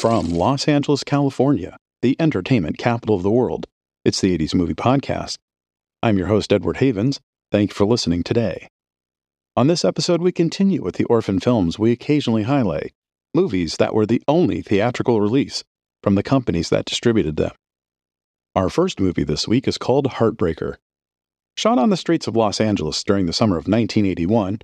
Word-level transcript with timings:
From 0.00 0.30
Los 0.30 0.66
Angeles, 0.66 1.04
California, 1.04 1.76
the 2.00 2.16
entertainment 2.18 2.78
capital 2.78 3.16
of 3.16 3.22
the 3.22 3.30
world, 3.30 3.66
it's 4.02 4.18
the 4.18 4.34
80s 4.38 4.54
Movie 4.54 4.72
Podcast. 4.72 5.36
I'm 6.02 6.16
your 6.16 6.28
host, 6.28 6.54
Edward 6.54 6.78
Havens. 6.78 7.20
Thank 7.52 7.72
you 7.72 7.74
for 7.74 7.84
listening 7.84 8.22
today. 8.22 8.68
On 9.58 9.66
this 9.66 9.84
episode, 9.84 10.22
we 10.22 10.32
continue 10.32 10.82
with 10.82 10.94
the 10.94 11.04
orphan 11.04 11.38
films 11.38 11.78
we 11.78 11.92
occasionally 11.92 12.44
highlight, 12.44 12.94
movies 13.34 13.76
that 13.76 13.92
were 13.92 14.06
the 14.06 14.22
only 14.26 14.62
theatrical 14.62 15.20
release 15.20 15.64
from 16.02 16.14
the 16.14 16.22
companies 16.22 16.70
that 16.70 16.86
distributed 16.86 17.36
them. 17.36 17.52
Our 18.56 18.70
first 18.70 19.00
movie 19.00 19.24
this 19.24 19.46
week 19.46 19.68
is 19.68 19.76
called 19.76 20.06
Heartbreaker. 20.06 20.76
Shot 21.58 21.78
on 21.78 21.90
the 21.90 21.98
streets 21.98 22.26
of 22.26 22.34
Los 22.34 22.58
Angeles 22.58 23.04
during 23.04 23.26
the 23.26 23.34
summer 23.34 23.56
of 23.58 23.68
1981, 23.68 24.60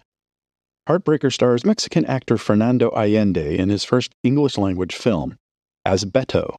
Heartbreaker 0.88 1.32
stars 1.32 1.64
Mexican 1.64 2.04
actor 2.04 2.38
Fernando 2.38 2.90
Allende 2.90 3.58
in 3.58 3.70
his 3.70 3.82
first 3.82 4.14
English 4.22 4.56
language 4.56 4.94
film, 4.94 5.36
as 5.84 6.04
Beto, 6.04 6.56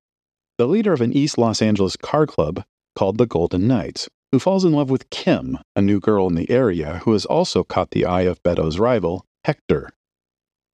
the 0.58 0.68
leader 0.68 0.92
of 0.92 1.00
an 1.00 1.14
East 1.14 1.38
Los 1.38 1.62
Angeles 1.62 1.96
car 1.96 2.28
club 2.28 2.66
called 2.94 3.18
the 3.18 3.26
Golden 3.26 3.68
Knights, 3.68 4.10
who 4.34 4.40
falls 4.40 4.66
in 4.66 4.74
love 4.74 4.90
with 4.90 5.10
Kim, 5.12 5.60
a 5.78 5.82
new 5.82 6.02
girl 6.02 6.28
in 6.28 6.36
the 6.36 6.50
area 6.50 7.00
who 7.06 7.14
has 7.14 7.26
also 7.26 7.64
caught 7.64 7.92
the 7.92 8.06
eye 8.06 8.24
of 8.24 8.44
Beto's 8.44 8.80
rival, 8.80 9.26
Hector. 9.46 9.92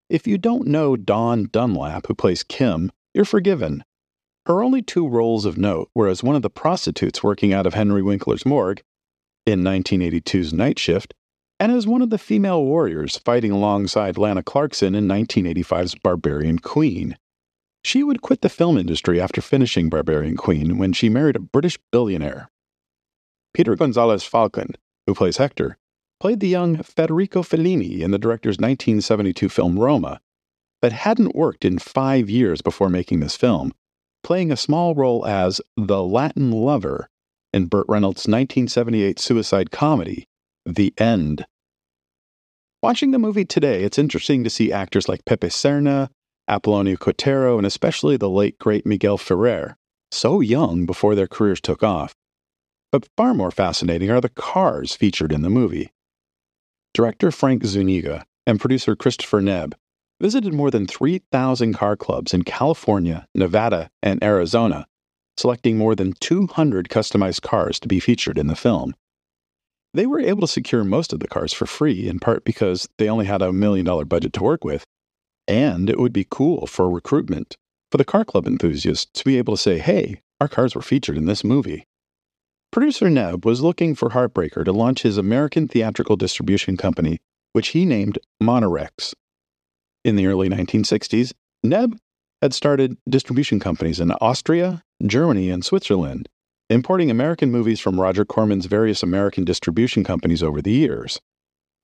If 0.09 0.27
you 0.27 0.39
don't 0.39 0.67
know 0.67 0.97
Dawn 0.97 1.49
Dunlap, 1.53 2.07
who 2.07 2.15
plays 2.15 2.43
Kim, 2.43 2.91
you're 3.13 3.27
forgiven. 3.27 3.85
Her 4.47 4.63
only 4.63 4.81
two 4.81 5.07
roles 5.07 5.45
of 5.45 5.59
note 5.59 5.91
were 5.95 6.09
as 6.09 6.23
one 6.23 6.37
of 6.37 6.43
the 6.43 6.49
prostitutes 6.49 7.23
working 7.23 7.53
out 7.53 7.67
of 7.67 7.75
Henry 7.75 8.03
Winkler's 8.03 8.47
morgue 8.47 8.83
in 9.45 9.61
1982's 9.63 10.55
Night 10.55 10.79
Shift 10.79 11.13
and 11.63 11.71
as 11.71 11.87
one 11.87 12.03
of 12.03 12.11
the 12.11 12.19
female 12.19 12.65
warriors 12.65 13.19
fighting 13.19 13.53
alongside 13.53 14.19
Lana 14.19 14.43
Clarkson 14.43 14.97
in 14.97 15.07
1985's 15.07 15.95
Barbarian 15.95 16.59
Queen. 16.59 17.17
She 17.85 18.03
would 18.03 18.21
quit 18.21 18.41
the 18.41 18.49
film 18.49 18.77
industry 18.77 19.21
after 19.21 19.41
finishing 19.41 19.89
Barbarian 19.89 20.37
Queen 20.37 20.77
when 20.77 20.93
she 20.93 21.09
married 21.09 21.37
a 21.37 21.39
British 21.39 21.79
billionaire. 21.93 22.51
Peter 23.55 23.77
Gonzalez 23.77 24.25
Falcon, 24.25 24.75
who 25.07 25.15
plays 25.15 25.37
Hector, 25.37 25.79
played 26.19 26.41
the 26.41 26.49
young 26.49 26.83
Federico 26.83 27.43
Fellini 27.43 28.01
in 28.01 28.11
the 28.11 28.19
director's 28.19 28.59
1972 28.59 29.49
film 29.49 29.79
Roma, 29.79 30.21
but 30.81 30.91
hadn't 30.91 31.37
worked 31.37 31.65
in 31.65 31.79
five 31.79 32.29
years 32.29 32.61
before 32.61 32.89
making 32.89 33.21
this 33.21 33.37
film, 33.37 33.73
playing 34.25 34.51
a 34.51 34.57
small 34.57 34.97
role 34.97 35.25
as 35.25 35.61
the 35.77 36.03
Latin 36.03 36.51
lover 36.51 37.09
in 37.53 37.67
Burt 37.67 37.87
Reynolds' 37.89 38.27
1978 38.27 39.21
suicide 39.21 39.71
comedy, 39.71 40.27
The 40.67 40.93
End. 40.99 41.47
Watching 42.83 43.13
the 43.13 43.19
movie 43.21 43.45
today, 43.45 43.85
it's 43.85 43.97
interesting 43.97 44.43
to 44.43 44.51
see 44.51 44.73
actors 44.73 45.09
like 45.09 45.25
Pepe 45.25 45.47
Serna, 45.47 46.09
Apollonio 46.51 46.97
Cotero, 46.97 47.57
and 47.57 47.65
especially 47.65 48.17
the 48.17 48.29
late 48.29 48.59
great 48.59 48.85
Miguel 48.85 49.19
Ferrer, 49.19 49.77
so 50.11 50.41
young 50.41 50.85
before 50.85 51.15
their 51.15 51.29
careers 51.29 51.61
took 51.61 51.85
off. 51.85 52.17
But 52.91 53.07
far 53.17 53.35
more 53.35 53.53
fascinating 53.53 54.11
are 54.11 54.21
the 54.21 54.29
cars 54.29 54.97
featured 54.97 55.31
in 55.31 55.43
the 55.43 55.49
movie. 55.49 55.93
Director 56.93 57.31
Frank 57.31 57.65
Zuniga 57.65 58.25
and 58.49 58.59
producer 58.59 58.97
Christopher 58.97 59.41
Neb 59.41 59.77
visited 60.21 60.53
more 60.53 60.73
than 60.73 60.89
3,000 60.89 61.75
car 61.75 61.97
clubs 61.97 62.35
in 62.35 62.43
California, 62.43 63.29
Nevada, 63.33 63.91
and 64.03 64.21
Arizona, 64.25 64.89
selecting 65.37 65.79
more 65.79 65.95
than 65.95 66.15
200 66.15 66.89
customized 66.89 67.43
cars 67.43 67.79
to 67.79 67.87
be 67.87 68.01
featured 68.01 68.39
in 68.39 68.49
the 68.49 68.57
film. 68.57 68.93
They 69.95 70.07
were 70.07 70.21
able 70.21 70.41
to 70.43 70.47
secure 70.47 70.85
most 70.85 71.13
of 71.13 71.21
the 71.21 71.29
cars 71.29 71.53
for 71.53 71.67
free, 71.67 72.09
in 72.09 72.19
part 72.19 72.45
because 72.45 72.89
they 72.99 73.09
only 73.09 73.27
had 73.27 73.43
a 73.43 73.53
million 73.53 73.85
dollar 73.85 74.05
budget 74.05 74.33
to 74.35 74.43
work 74.43 74.65
with. 74.65 74.85
And 75.47 75.91
it 75.91 75.99
would 75.99 76.13
be 76.13 76.27
cool 76.29 76.67
for 76.67 76.91
recruitment 76.91 77.57
for 77.91 77.99
the 77.99 78.05
car 78.05 78.25
club 78.25 78.47
enthusiasts 78.47 79.11
to 79.13 79.25
be 79.25 79.37
able 79.37 79.55
to 79.55 79.63
say, 79.63 79.79
hey, 79.79 80.23
our 80.41 80.49
cars 80.49 80.75
were 80.75 80.83
featured 80.83 81.19
in 81.19 81.27
this 81.27 81.45
movie. 81.45 81.85
Producer 82.71 83.11
Neb 83.11 83.45
was 83.45 83.61
looking 83.61 83.95
for 83.95 84.11
Heartbreaker 84.11 84.65
to 84.65 84.73
launch 84.73 85.03
his 85.03 85.19
American 85.19 85.69
theatrical 85.69 86.17
distribution 86.17 86.79
company, 86.79 87.21
which 87.53 87.69
he 87.69 87.85
named 87.85 88.19
Monarex. 88.43 89.13
In 90.05 90.17
the 90.17 90.27
early 90.27 90.49
1960s, 90.49 91.35
Neb 91.63 91.99
had 92.41 92.55
started 92.55 92.97
distribution 93.07 93.61
companies 93.61 94.01
in 94.01 94.11
Austria, 94.13 94.83
Germany, 95.07 95.51
and 95.51 95.63
Switzerland, 95.63 96.31
importing 96.71 97.11
American 97.11 97.51
movies 97.51 97.81
from 97.81 98.01
Roger 98.01 98.25
Corman's 98.25 98.67
various 98.67 99.03
American 99.03 99.45
distribution 99.45 100.05
companies 100.05 100.43
over 100.43 100.63
the 100.63 100.73
years. 100.73 101.21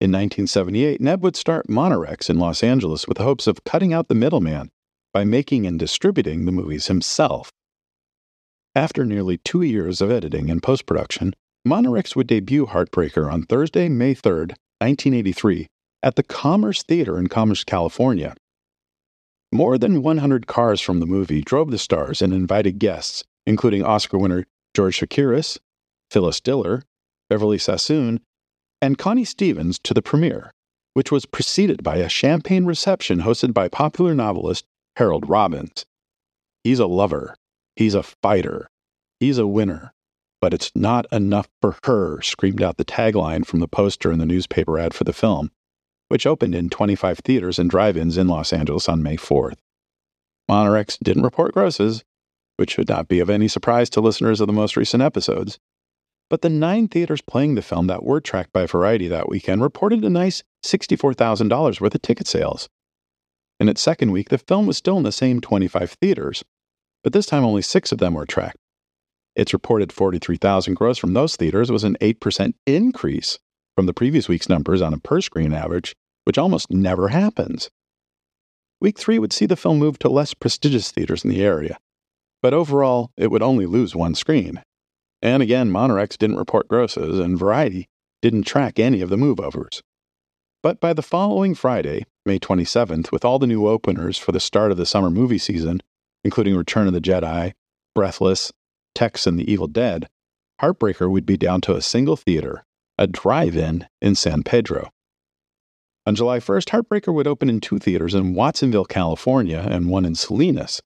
In 0.00 0.12
1978, 0.12 1.00
Neb 1.00 1.22
would 1.22 1.36
start 1.36 1.68
Monarex 1.68 2.30
in 2.30 2.38
Los 2.38 2.62
Angeles 2.62 3.08
with 3.08 3.18
hopes 3.18 3.46
of 3.46 3.64
cutting 3.64 3.92
out 3.92 4.08
the 4.08 4.14
middleman 4.14 4.70
by 5.12 5.24
making 5.24 5.66
and 5.66 5.78
distributing 5.78 6.44
the 6.44 6.52
movies 6.52 6.86
himself. 6.86 7.50
After 8.74 9.04
nearly 9.04 9.38
two 9.38 9.62
years 9.62 10.00
of 10.00 10.10
editing 10.10 10.50
and 10.50 10.62
post 10.62 10.86
production, 10.86 11.34
Monarex 11.66 12.14
would 12.14 12.28
debut 12.28 12.66
Heartbreaker 12.66 13.30
on 13.30 13.42
Thursday, 13.42 13.88
May 13.88 14.14
3, 14.14 14.32
1983, 14.32 15.66
at 16.02 16.14
the 16.14 16.22
Commerce 16.22 16.82
Theater 16.84 17.18
in 17.18 17.26
Commerce, 17.26 17.64
California. 17.64 18.34
More 19.50 19.78
than 19.78 20.02
100 20.02 20.46
cars 20.46 20.80
from 20.80 21.00
the 21.00 21.06
movie 21.06 21.40
drove 21.40 21.70
the 21.70 21.78
stars 21.78 22.22
and 22.22 22.32
invited 22.32 22.78
guests, 22.78 23.24
including 23.46 23.82
Oscar 23.82 24.18
winner 24.18 24.44
George 24.78 25.00
Chakiris, 25.00 25.58
Phyllis 26.08 26.40
Diller, 26.40 26.84
Beverly 27.28 27.58
Sassoon, 27.58 28.20
and 28.80 28.96
Connie 28.96 29.24
Stevens 29.24 29.76
to 29.80 29.92
the 29.92 30.00
premiere, 30.00 30.52
which 30.94 31.10
was 31.10 31.26
preceded 31.26 31.82
by 31.82 31.96
a 31.96 32.08
champagne 32.08 32.64
reception 32.64 33.22
hosted 33.22 33.52
by 33.52 33.66
popular 33.66 34.14
novelist 34.14 34.66
Harold 34.94 35.28
Robbins. 35.28 35.84
He's 36.62 36.78
a 36.78 36.86
lover. 36.86 37.34
He's 37.74 37.96
a 37.96 38.04
fighter. 38.04 38.70
He's 39.18 39.36
a 39.36 39.48
winner. 39.48 39.92
But 40.40 40.54
it's 40.54 40.70
not 40.76 41.06
enough 41.10 41.48
for 41.60 41.76
her, 41.82 42.22
screamed 42.22 42.62
out 42.62 42.76
the 42.76 42.84
tagline 42.84 43.44
from 43.44 43.58
the 43.58 43.66
poster 43.66 44.12
and 44.12 44.20
the 44.20 44.26
newspaper 44.26 44.78
ad 44.78 44.94
for 44.94 45.02
the 45.02 45.12
film, 45.12 45.50
which 46.06 46.24
opened 46.24 46.54
in 46.54 46.70
25 46.70 47.18
theaters 47.18 47.58
and 47.58 47.68
drive 47.68 47.96
ins 47.96 48.16
in 48.16 48.28
Los 48.28 48.52
Angeles 48.52 48.88
on 48.88 49.02
May 49.02 49.16
4th. 49.16 49.58
Monarex 50.48 51.00
didn't 51.00 51.24
report 51.24 51.52
grosses, 51.52 52.04
which 52.58 52.72
should 52.72 52.88
not 52.88 53.08
be 53.08 53.20
of 53.20 53.30
any 53.30 53.48
surprise 53.48 53.88
to 53.90 54.00
listeners 54.00 54.40
of 54.40 54.46
the 54.46 54.52
most 54.52 54.76
recent 54.76 55.02
episodes. 55.02 55.58
But 56.28 56.42
the 56.42 56.50
nine 56.50 56.88
theaters 56.88 57.22
playing 57.22 57.54
the 57.54 57.62
film 57.62 57.86
that 57.86 58.02
were 58.02 58.20
tracked 58.20 58.52
by 58.52 58.66
Variety 58.66 59.08
that 59.08 59.28
weekend 59.28 59.62
reported 59.62 60.04
a 60.04 60.10
nice 60.10 60.42
$64,000 60.64 61.80
worth 61.80 61.94
of 61.94 62.02
ticket 62.02 62.26
sales. 62.26 62.68
In 63.60 63.68
its 63.68 63.80
second 63.80 64.12
week, 64.12 64.28
the 64.28 64.38
film 64.38 64.66
was 64.66 64.76
still 64.76 64.98
in 64.98 65.04
the 65.04 65.12
same 65.12 65.40
25 65.40 65.96
theaters, 66.00 66.44
but 67.02 67.12
this 67.12 67.26
time 67.26 67.44
only 67.44 67.62
six 67.62 67.92
of 67.92 67.98
them 67.98 68.14
were 68.14 68.26
tracked. 68.26 68.58
Its 69.34 69.52
reported 69.52 69.92
43,000 69.92 70.74
gross 70.74 70.98
from 70.98 71.14
those 71.14 71.36
theaters 71.36 71.70
was 71.70 71.84
an 71.84 71.96
8% 72.00 72.54
increase 72.66 73.38
from 73.76 73.86
the 73.86 73.94
previous 73.94 74.28
week's 74.28 74.48
numbers 74.48 74.82
on 74.82 74.92
a 74.92 74.98
per 74.98 75.20
screen 75.20 75.52
average, 75.52 75.94
which 76.24 76.36
almost 76.38 76.70
never 76.70 77.08
happens. 77.08 77.70
Week 78.80 78.98
three 78.98 79.18
would 79.18 79.32
see 79.32 79.46
the 79.46 79.56
film 79.56 79.78
move 79.78 79.98
to 80.00 80.08
less 80.08 80.34
prestigious 80.34 80.90
theaters 80.90 81.24
in 81.24 81.30
the 81.30 81.44
area, 81.44 81.78
but 82.42 82.54
overall, 82.54 83.10
it 83.16 83.30
would 83.30 83.42
only 83.42 83.66
lose 83.66 83.94
one 83.94 84.14
screen. 84.14 84.62
And 85.20 85.42
again, 85.42 85.70
Monarex 85.70 86.16
didn't 86.16 86.38
report 86.38 86.68
grosses, 86.68 87.18
and 87.18 87.38
Variety 87.38 87.88
didn't 88.22 88.44
track 88.44 88.78
any 88.78 89.00
of 89.00 89.10
the 89.10 89.16
move 89.16 89.40
overs. 89.40 89.82
But 90.62 90.80
by 90.80 90.92
the 90.92 91.02
following 91.02 91.54
Friday, 91.54 92.04
May 92.26 92.38
27th, 92.38 93.12
with 93.12 93.24
all 93.24 93.38
the 93.38 93.46
new 93.46 93.66
openers 93.66 94.18
for 94.18 94.32
the 94.32 94.40
start 94.40 94.70
of 94.70 94.76
the 94.76 94.86
summer 94.86 95.10
movie 95.10 95.38
season, 95.38 95.82
including 96.24 96.56
Return 96.56 96.86
of 96.86 96.92
the 96.92 97.00
Jedi, 97.00 97.52
Breathless, 97.94 98.52
Tex, 98.94 99.26
and 99.26 99.38
The 99.38 99.50
Evil 99.50 99.68
Dead, 99.68 100.08
Heartbreaker 100.60 101.10
would 101.10 101.24
be 101.24 101.36
down 101.36 101.60
to 101.62 101.76
a 101.76 101.82
single 101.82 102.16
theater, 102.16 102.64
a 102.98 103.06
drive 103.06 103.56
in 103.56 103.86
in 104.00 104.16
San 104.16 104.42
Pedro. 104.42 104.90
On 106.04 106.14
July 106.14 106.40
1st, 106.40 106.70
Heartbreaker 106.70 107.14
would 107.14 107.26
open 107.26 107.48
in 107.48 107.60
two 107.60 107.78
theaters 107.78 108.14
in 108.14 108.34
Watsonville, 108.34 108.86
California, 108.86 109.64
and 109.70 109.88
one 109.88 110.04
in 110.04 110.14
Salinas, 110.14 110.80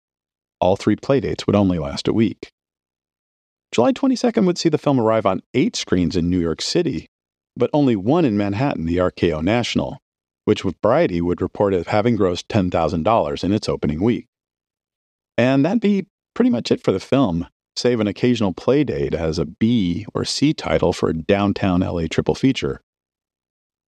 all 0.62 0.76
three 0.76 0.96
playdates 0.96 1.46
would 1.46 1.56
only 1.56 1.78
last 1.78 2.08
a 2.08 2.12
week. 2.12 2.50
July 3.72 3.92
22nd 3.92 4.46
would 4.46 4.58
see 4.58 4.68
the 4.68 4.78
film 4.78 5.00
arrive 5.00 5.26
on 5.26 5.42
eight 5.54 5.74
screens 5.74 6.16
in 6.16 6.30
New 6.30 6.38
York 6.38 6.62
City, 6.62 7.08
but 7.56 7.70
only 7.72 7.96
one 7.96 8.24
in 8.24 8.36
Manhattan, 8.36 8.86
the 8.86 8.98
RKO 8.98 9.42
National, 9.42 9.98
which 10.44 10.64
with 10.64 10.76
Variety 10.82 11.20
would 11.20 11.42
report 11.42 11.74
as 11.74 11.88
having 11.88 12.16
grossed 12.16 12.46
$10,000 12.46 13.44
in 13.44 13.52
its 13.52 13.68
opening 13.68 14.02
week. 14.02 14.26
And 15.36 15.64
that'd 15.64 15.80
be 15.80 16.06
pretty 16.34 16.50
much 16.50 16.70
it 16.70 16.82
for 16.82 16.92
the 16.92 17.00
film, 17.00 17.48
save 17.76 17.98
an 17.98 18.06
occasional 18.06 18.54
playdate 18.54 19.14
as 19.14 19.38
a 19.38 19.46
B 19.46 20.06
or 20.14 20.24
C 20.24 20.52
title 20.52 20.92
for 20.92 21.08
a 21.08 21.14
downtown 21.14 21.80
LA 21.80 22.06
triple 22.08 22.34
feature. 22.34 22.80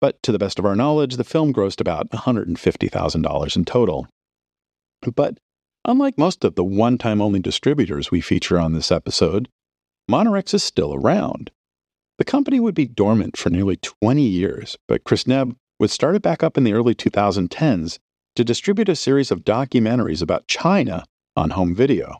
But 0.01 0.23
to 0.25 0.33
the 0.33 0.39
best 0.39 0.59
of 0.59 0.67
our 0.67 0.75
knowledge, 0.75 1.17
the 1.17 1.25
film 1.25 1.53
grossed 1.53 1.81
about 1.81 2.11
$150,000 2.11 3.57
in 3.57 3.65
total. 3.65 4.09
But 5.15 5.39
Unlike 5.87 6.17
most 6.17 6.45
of 6.45 6.55
the 6.55 6.65
one 6.65 6.97
time 6.97 7.21
only 7.21 7.41
distributors 7.41 8.11
we 8.11 8.23
feature 8.23 8.59
on 8.59 8.73
this 8.73 8.91
episode, 8.91 9.51
Monarex 10.11 10.55
is 10.55 10.65
still 10.65 10.95
around. 10.95 11.51
The 12.17 12.25
company 12.25 12.59
would 12.59 12.75
be 12.75 12.87
dormant 12.87 13.37
for 13.37 13.51
nearly 13.51 13.77
20 13.77 14.23
years, 14.23 14.79
but 14.89 15.05
Chris 15.05 15.27
Neb 15.27 15.55
would 15.79 15.91
start 15.91 16.15
it 16.15 16.23
back 16.23 16.43
up 16.43 16.57
in 16.57 16.65
the 16.65 16.73
early 16.73 16.95
2010s 16.95 17.99
to 18.37 18.45
distribute 18.45 18.89
a 18.89 18.97
series 18.97 19.31
of 19.31 19.45
documentaries 19.45 20.23
about 20.23 20.49
China 20.49 21.05
on 21.37 21.51
home 21.51 21.75
video. 21.75 22.19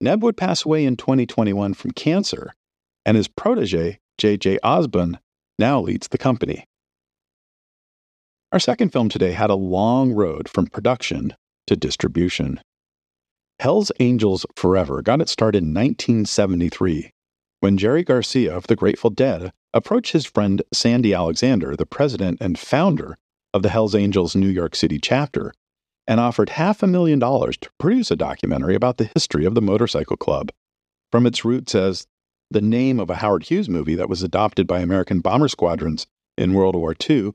Neb 0.00 0.22
would 0.22 0.36
pass 0.36 0.64
away 0.64 0.84
in 0.84 0.96
2021 0.96 1.74
from 1.74 1.90
cancer, 1.90 2.54
and 3.04 3.16
his 3.16 3.26
protege, 3.26 3.98
J.J. 4.18 4.60
Osborne, 4.62 5.18
now 5.58 5.80
leads 5.80 6.08
the 6.08 6.18
company. 6.18 6.64
Our 8.52 8.60
second 8.60 8.92
film 8.92 9.08
today 9.08 9.32
had 9.32 9.50
a 9.50 9.56
long 9.56 10.12
road 10.12 10.48
from 10.48 10.68
production 10.68 11.34
to 11.66 11.76
distribution. 11.76 12.60
Hell's 13.60 13.90
Angels 13.98 14.46
Forever 14.54 15.02
got 15.02 15.20
its 15.20 15.32
start 15.32 15.56
in 15.56 15.74
1973 15.74 17.10
when 17.58 17.76
Jerry 17.76 18.04
Garcia 18.04 18.56
of 18.56 18.68
the 18.68 18.76
Grateful 18.76 19.10
Dead 19.10 19.52
approached 19.74 20.12
his 20.12 20.24
friend 20.24 20.62
Sandy 20.72 21.12
Alexander, 21.12 21.74
the 21.74 21.84
president 21.84 22.38
and 22.40 22.56
founder 22.56 23.18
of 23.52 23.62
the 23.62 23.68
Hells 23.68 23.96
Angels 23.96 24.36
New 24.36 24.48
York 24.48 24.76
City 24.76 25.00
chapter, 25.00 25.52
and 26.06 26.20
offered 26.20 26.50
half 26.50 26.84
a 26.84 26.86
million 26.86 27.18
dollars 27.18 27.56
to 27.56 27.70
produce 27.78 28.12
a 28.12 28.16
documentary 28.16 28.76
about 28.76 28.96
the 28.96 29.10
history 29.12 29.44
of 29.44 29.56
the 29.56 29.62
motorcycle 29.62 30.16
club, 30.16 30.52
from 31.10 31.26
its 31.26 31.44
roots 31.44 31.74
as 31.74 32.06
the 32.52 32.62
name 32.62 33.00
of 33.00 33.10
a 33.10 33.16
Howard 33.16 33.42
Hughes 33.42 33.68
movie 33.68 33.96
that 33.96 34.08
was 34.08 34.22
adopted 34.22 34.68
by 34.68 34.78
American 34.78 35.18
bomber 35.18 35.48
squadrons 35.48 36.06
in 36.36 36.54
World 36.54 36.76
War 36.76 36.94
II, 36.94 37.32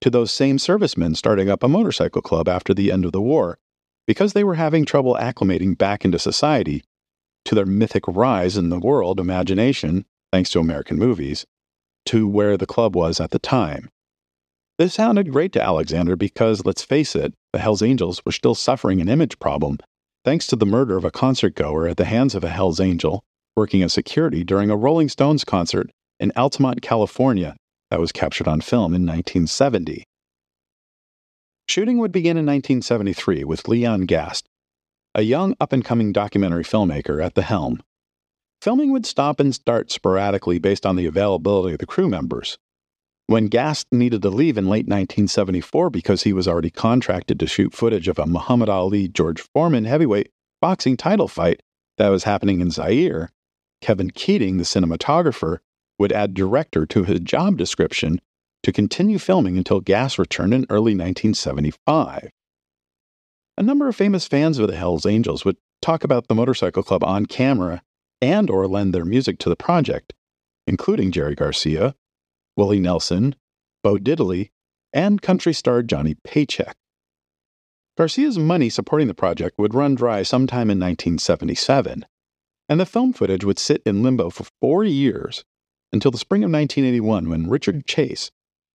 to 0.00 0.10
those 0.10 0.32
same 0.32 0.58
servicemen 0.58 1.14
starting 1.14 1.50
up 1.50 1.62
a 1.62 1.68
motorcycle 1.68 2.22
club 2.22 2.48
after 2.48 2.72
the 2.72 2.90
end 2.90 3.04
of 3.04 3.12
the 3.12 3.20
war 3.20 3.58
because 4.08 4.32
they 4.32 4.42
were 4.42 4.54
having 4.54 4.86
trouble 4.86 5.16
acclimating 5.20 5.76
back 5.76 6.02
into 6.02 6.18
society, 6.18 6.82
to 7.44 7.54
their 7.54 7.66
mythic 7.66 8.02
rise 8.08 8.56
in 8.56 8.70
the 8.70 8.78
world 8.78 9.20
imagination, 9.20 10.06
thanks 10.32 10.48
to 10.48 10.58
American 10.58 10.98
movies, 10.98 11.44
to 12.06 12.26
where 12.26 12.56
the 12.56 12.66
club 12.66 12.96
was 12.96 13.20
at 13.20 13.30
the 13.30 13.38
time. 13.38 13.90
This 14.78 14.94
sounded 14.94 15.30
great 15.30 15.52
to 15.52 15.62
Alexander 15.62 16.16
because, 16.16 16.64
let's 16.64 16.82
face 16.82 17.14
it, 17.14 17.34
the 17.52 17.58
Hells 17.58 17.82
Angels 17.82 18.24
were 18.24 18.32
still 18.32 18.54
suffering 18.54 19.00
an 19.00 19.10
image 19.10 19.38
problem 19.38 19.78
thanks 20.24 20.46
to 20.46 20.56
the 20.56 20.66
murder 20.66 20.96
of 20.96 21.04
a 21.04 21.10
concert 21.10 21.54
goer 21.54 21.86
at 21.86 21.98
the 21.98 22.04
hands 22.06 22.34
of 22.34 22.42
a 22.42 22.48
Hells 22.48 22.80
Angel 22.80 23.22
working 23.56 23.82
as 23.82 23.92
security 23.92 24.42
during 24.42 24.70
a 24.70 24.76
Rolling 24.76 25.10
Stones 25.10 25.44
concert 25.44 25.90
in 26.18 26.32
Altamont, 26.34 26.80
California, 26.80 27.56
that 27.90 28.00
was 28.00 28.12
captured 28.12 28.48
on 28.48 28.62
film 28.62 28.94
in 28.94 29.02
1970. 29.02 30.04
Shooting 31.68 31.98
would 31.98 32.12
begin 32.12 32.38
in 32.38 32.46
1973 32.46 33.44
with 33.44 33.68
Leon 33.68 34.06
Gast, 34.06 34.48
a 35.14 35.20
young 35.20 35.54
up 35.60 35.70
and 35.70 35.84
coming 35.84 36.12
documentary 36.12 36.64
filmmaker, 36.64 37.22
at 37.22 37.34
the 37.34 37.42
helm. 37.42 37.82
Filming 38.62 38.90
would 38.90 39.04
stop 39.04 39.38
and 39.38 39.54
start 39.54 39.92
sporadically 39.92 40.58
based 40.58 40.86
on 40.86 40.96
the 40.96 41.04
availability 41.04 41.74
of 41.74 41.78
the 41.78 41.86
crew 41.86 42.08
members. 42.08 42.56
When 43.26 43.48
Gast 43.48 43.86
needed 43.92 44.22
to 44.22 44.30
leave 44.30 44.56
in 44.56 44.64
late 44.64 44.86
1974 44.86 45.90
because 45.90 46.22
he 46.22 46.32
was 46.32 46.48
already 46.48 46.70
contracted 46.70 47.38
to 47.38 47.46
shoot 47.46 47.74
footage 47.74 48.08
of 48.08 48.18
a 48.18 48.26
Muhammad 48.26 48.70
Ali 48.70 49.06
George 49.06 49.42
Foreman 49.52 49.84
heavyweight 49.84 50.30
boxing 50.62 50.96
title 50.96 51.28
fight 51.28 51.62
that 51.98 52.08
was 52.08 52.24
happening 52.24 52.62
in 52.62 52.70
Zaire, 52.70 53.30
Kevin 53.82 54.10
Keating, 54.10 54.56
the 54.56 54.64
cinematographer, 54.64 55.58
would 55.98 56.12
add 56.12 56.32
director 56.32 56.86
to 56.86 57.04
his 57.04 57.20
job 57.20 57.58
description 57.58 58.22
to 58.68 58.72
continue 58.72 59.18
filming 59.18 59.56
until 59.56 59.80
Gast 59.80 60.18
returned 60.18 60.52
in 60.52 60.66
early 60.68 60.92
1975. 60.92 62.28
A 63.56 63.62
number 63.62 63.88
of 63.88 63.96
famous 63.96 64.28
fans 64.28 64.58
of 64.58 64.68
the 64.68 64.76
Hells 64.76 65.06
Angels 65.06 65.42
would 65.42 65.56
talk 65.80 66.04
about 66.04 66.28
the 66.28 66.34
motorcycle 66.34 66.82
club 66.82 67.02
on 67.02 67.24
camera 67.24 67.80
and 68.20 68.50
or 68.50 68.66
lend 68.66 68.92
their 68.92 69.06
music 69.06 69.38
to 69.38 69.48
the 69.48 69.56
project, 69.56 70.12
including 70.66 71.12
Jerry 71.12 71.34
Garcia, 71.34 71.94
Willie 72.58 72.78
Nelson, 72.78 73.36
Bo 73.82 73.96
Diddley, 73.96 74.50
and 74.92 75.22
country 75.22 75.54
star 75.54 75.82
Johnny 75.82 76.16
Paycheck. 76.22 76.76
Garcia's 77.96 78.38
money 78.38 78.68
supporting 78.68 79.08
the 79.08 79.14
project 79.14 79.58
would 79.58 79.72
run 79.72 79.94
dry 79.94 80.22
sometime 80.22 80.68
in 80.68 80.78
1977, 80.78 82.04
and 82.68 82.78
the 82.78 82.84
film 82.84 83.14
footage 83.14 83.46
would 83.46 83.58
sit 83.58 83.82
in 83.86 84.02
limbo 84.02 84.28
for 84.28 84.44
four 84.60 84.84
years 84.84 85.42
until 85.90 86.10
the 86.10 86.18
spring 86.18 86.44
of 86.44 86.50
1981 86.50 87.30
when 87.30 87.48
Richard 87.48 87.86
Chase, 87.86 88.30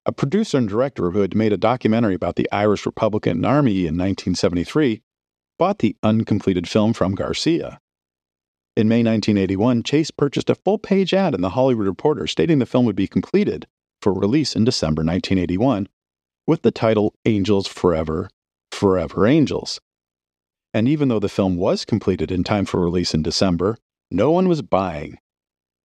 a 0.05 0.11
producer 0.11 0.57
and 0.57 0.67
director 0.67 1.11
who 1.11 1.21
had 1.21 1.35
made 1.35 1.53
a 1.53 1.57
documentary 1.57 2.15
about 2.15 2.35
the 2.35 2.49
Irish 2.51 2.85
Republican 2.85 3.45
Army 3.45 3.79
in 3.79 3.95
1973, 3.97 5.01
bought 5.57 5.79
the 5.79 5.95
uncompleted 6.03 6.67
film 6.67 6.93
from 6.93 7.15
Garcia. 7.15 7.79
In 8.75 8.87
May 8.87 9.03
1981, 9.03 9.83
Chase 9.83 10.11
purchased 10.11 10.49
a 10.49 10.55
full 10.55 10.77
page 10.77 11.13
ad 11.13 11.35
in 11.35 11.41
the 11.41 11.51
Hollywood 11.51 11.85
Reporter 11.85 12.27
stating 12.27 12.59
the 12.59 12.65
film 12.65 12.85
would 12.85 12.95
be 12.95 13.07
completed 13.07 13.67
for 14.01 14.11
release 14.11 14.55
in 14.55 14.65
December 14.65 15.01
1981 15.01 15.87
with 16.47 16.63
the 16.63 16.71
title 16.71 17.13
Angels 17.25 17.67
Forever, 17.67 18.29
Forever 18.71 19.27
Angels. 19.27 19.79
And 20.73 20.87
even 20.87 21.07
though 21.07 21.19
the 21.19 21.29
film 21.29 21.55
was 21.55 21.85
completed 21.85 22.31
in 22.31 22.43
time 22.43 22.65
for 22.65 22.81
release 22.81 23.13
in 23.13 23.21
December, 23.21 23.77
no 24.09 24.31
one 24.31 24.49
was 24.49 24.61
buying. 24.61 25.19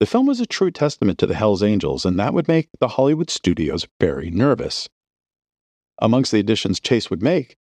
The 0.01 0.07
film 0.07 0.27
was 0.27 0.41
a 0.41 0.47
true 0.47 0.71
testament 0.71 1.19
to 1.19 1.27
the 1.27 1.35
Hells 1.35 1.63
Angels, 1.63 2.05
and 2.05 2.19
that 2.19 2.33
would 2.33 2.47
make 2.47 2.69
the 2.79 2.89
Hollywood 2.89 3.31
studios 3.31 3.87
very 4.01 4.31
nervous. 4.31 4.89
Amongst 6.01 6.31
the 6.31 6.39
additions 6.39 6.79
Chase 6.79 7.11
would 7.11 7.23
make 7.23 7.57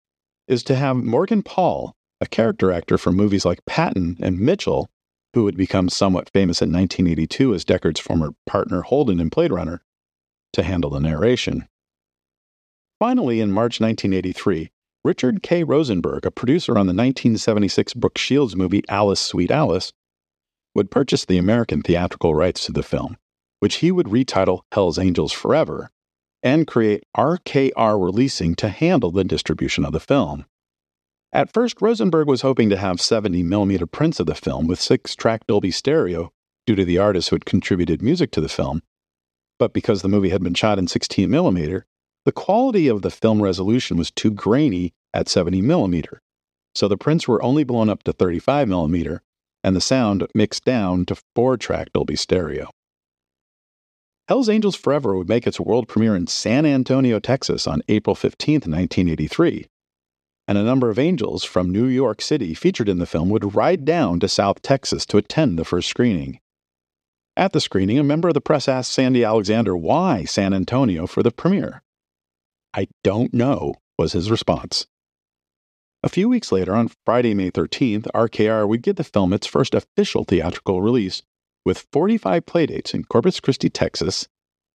is 0.46 0.62
to 0.64 0.76
have 0.76 0.96
Morgan 0.96 1.42
Paull, 1.42 1.96
a 2.20 2.26
character 2.26 2.70
actor 2.70 2.96
from 2.96 3.16
movies 3.16 3.44
like 3.44 3.66
Patton 3.66 4.18
and 4.20 4.38
Mitchell, 4.38 4.88
who 5.34 5.44
would 5.44 5.56
become 5.56 5.88
somewhat 5.88 6.30
famous 6.32 6.62
in 6.62 6.72
1982 6.72 7.54
as 7.54 7.64
Deckard's 7.64 8.00
former 8.00 8.30
partner 8.46 8.82
Holden 8.82 9.18
in 9.18 9.28
Blade 9.28 9.52
Runner, 9.52 9.82
to 10.52 10.62
handle 10.62 10.90
the 10.90 11.00
narration. 11.00 11.68
Finally, 13.00 13.40
in 13.40 13.50
March 13.50 13.80
1983, 13.80 14.70
Richard 15.04 15.42
K. 15.42 15.64
Rosenberg, 15.64 16.24
a 16.24 16.30
producer 16.30 16.72
on 16.72 16.86
the 16.86 16.90
1976 16.90 17.94
Brooke 17.94 18.18
Shields 18.18 18.56
movie 18.56 18.82
Alice 18.88 19.20
Sweet 19.20 19.50
Alice, 19.50 19.92
would 20.78 20.92
purchase 20.92 21.24
the 21.24 21.38
American 21.38 21.82
theatrical 21.82 22.36
rights 22.36 22.64
to 22.64 22.72
the 22.72 22.84
film, 22.84 23.16
which 23.58 23.76
he 23.76 23.90
would 23.90 24.06
retitle 24.06 24.60
Hell's 24.70 24.96
Angels 24.96 25.32
Forever, 25.32 25.90
and 26.40 26.68
create 26.68 27.02
RKR 27.16 28.00
Releasing 28.00 28.54
to 28.54 28.68
handle 28.68 29.10
the 29.10 29.24
distribution 29.24 29.84
of 29.84 29.92
the 29.92 29.98
film. 29.98 30.46
At 31.32 31.52
first, 31.52 31.82
Rosenberg 31.82 32.28
was 32.28 32.42
hoping 32.42 32.70
to 32.70 32.76
have 32.76 32.98
70mm 32.98 33.90
prints 33.90 34.20
of 34.20 34.26
the 34.26 34.36
film 34.36 34.68
with 34.68 34.80
six 34.80 35.16
track 35.16 35.48
Dolby 35.48 35.72
stereo 35.72 36.30
due 36.64 36.76
to 36.76 36.84
the 36.84 36.98
artists 36.98 37.30
who 37.30 37.34
had 37.34 37.44
contributed 37.44 38.00
music 38.00 38.30
to 38.30 38.40
the 38.40 38.48
film. 38.48 38.80
But 39.58 39.72
because 39.72 40.02
the 40.02 40.08
movie 40.08 40.28
had 40.28 40.44
been 40.44 40.54
shot 40.54 40.78
in 40.78 40.86
16mm, 40.86 41.82
the 42.24 42.32
quality 42.32 42.86
of 42.86 43.02
the 43.02 43.10
film 43.10 43.42
resolution 43.42 43.96
was 43.96 44.12
too 44.12 44.30
grainy 44.30 44.94
at 45.12 45.26
70mm. 45.26 46.06
So 46.76 46.86
the 46.86 46.96
prints 46.96 47.26
were 47.26 47.42
only 47.42 47.64
blown 47.64 47.88
up 47.88 48.04
to 48.04 48.12
35mm, 48.12 49.18
and 49.62 49.74
the 49.74 49.80
sound 49.80 50.26
mixed 50.34 50.64
down 50.64 51.04
to 51.06 51.16
four 51.34 51.56
track 51.56 51.88
Dolby 51.92 52.16
stereo. 52.16 52.70
Hell's 54.28 54.48
Angels 54.48 54.76
Forever 54.76 55.16
would 55.16 55.28
make 55.28 55.46
its 55.46 55.58
world 55.58 55.88
premiere 55.88 56.14
in 56.14 56.26
San 56.26 56.66
Antonio, 56.66 57.18
Texas 57.18 57.66
on 57.66 57.82
April 57.88 58.14
15, 58.14 58.54
1983 58.56 59.66
and 60.48 60.56
a 60.56 60.62
number 60.62 60.88
of 60.88 60.98
angels 60.98 61.44
from 61.44 61.70
New 61.70 61.84
York 61.84 62.22
City 62.22 62.54
featured 62.54 62.88
in 62.88 62.98
the 62.98 63.06
film 63.06 63.28
would 63.28 63.54
ride 63.54 63.84
down 63.84 64.18
to 64.18 64.26
South 64.26 64.62
Texas 64.62 65.04
to 65.04 65.18
attend 65.18 65.58
the 65.58 65.64
first 65.64 65.88
screening. 65.90 66.40
At 67.36 67.52
the 67.52 67.60
screening, 67.60 67.98
a 67.98 68.02
member 68.02 68.28
of 68.28 68.34
the 68.34 68.40
press 68.40 68.66
asked 68.66 68.90
Sandy 68.90 69.22
Alexander 69.22 69.76
why 69.76 70.24
San 70.24 70.54
Antonio 70.54 71.06
for 71.06 71.22
the 71.22 71.30
premiere. 71.30 71.82
I 72.72 72.88
don't 73.04 73.34
know, 73.34 73.74
was 73.98 74.14
his 74.14 74.30
response. 74.30 74.86
A 76.04 76.08
few 76.08 76.28
weeks 76.28 76.52
later, 76.52 76.76
on 76.76 76.92
Friday, 77.04 77.34
May 77.34 77.50
13th, 77.50 78.06
RKR 78.14 78.68
would 78.68 78.82
give 78.82 78.94
the 78.96 79.04
film 79.04 79.32
its 79.32 79.48
first 79.48 79.74
official 79.74 80.24
theatrical 80.24 80.80
release 80.80 81.22
with 81.64 81.88
45 81.92 82.46
playdates 82.46 82.94
in 82.94 83.02
Corpus 83.02 83.40
Christi, 83.40 83.68
Texas, 83.68 84.28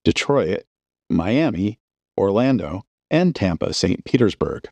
Detroit, 0.04 0.64
Miami, 1.10 1.80
Orlando, 2.20 2.84
and 3.10 3.34
Tampa, 3.34 3.74
St. 3.74 4.04
Petersburg. 4.04 4.68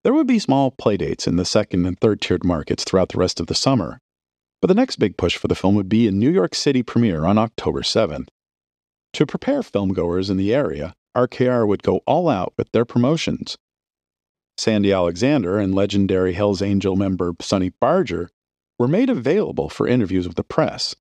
There 0.03 0.13
would 0.13 0.27
be 0.27 0.39
small 0.39 0.72
playdates 0.72 1.27
in 1.27 1.36
the 1.36 1.46
second 1.46 1.86
and 1.86 2.00
third 2.00 2.22
tiered 2.22 2.44
markets 2.44 2.84
throughout 2.84 3.10
the 3.10 3.20
rest 3.20 3.39
of 3.39 3.48
the 3.48 3.56
summer, 3.56 4.00
but 4.62 4.67
the 4.67 4.75
next 4.75 4.98
big 4.98 5.17
push 5.17 5.38
for 5.38 5.48
the 5.48 5.56
film 5.56 5.75
would 5.75 5.89
be 5.89 6.08
a 6.08 6.12
New 6.12 6.32
York 6.32 6.56
City 6.56 6.82
premiere 6.82 7.25
on 7.25 7.38
October 7.38 7.82
7th. 7.82 8.27
To 9.13 9.25
prepare 9.25 9.62
filmgoers 9.62 10.29
in 10.29 10.38
the 10.38 10.53
area, 10.53 10.94
RKR 11.15 11.67
would 11.67 11.84
go 11.84 12.01
all 12.06 12.29
out 12.29 12.53
with 12.58 12.72
their 12.72 12.86
promotions. 12.86 13.58
Sandy 14.58 14.91
Alexander 14.91 15.60
and 15.60 15.75
legendary 15.75 16.34
Hells 16.34 16.62
Angel 16.62 16.96
member 16.96 17.34
Sonny 17.41 17.72
Barger 17.82 18.29
were 18.79 18.88
made 18.88 19.10
available 19.10 19.69
for 19.69 19.88
interviews 19.88 20.27
with 20.27 20.38
the 20.38 20.43
press, 20.43 20.96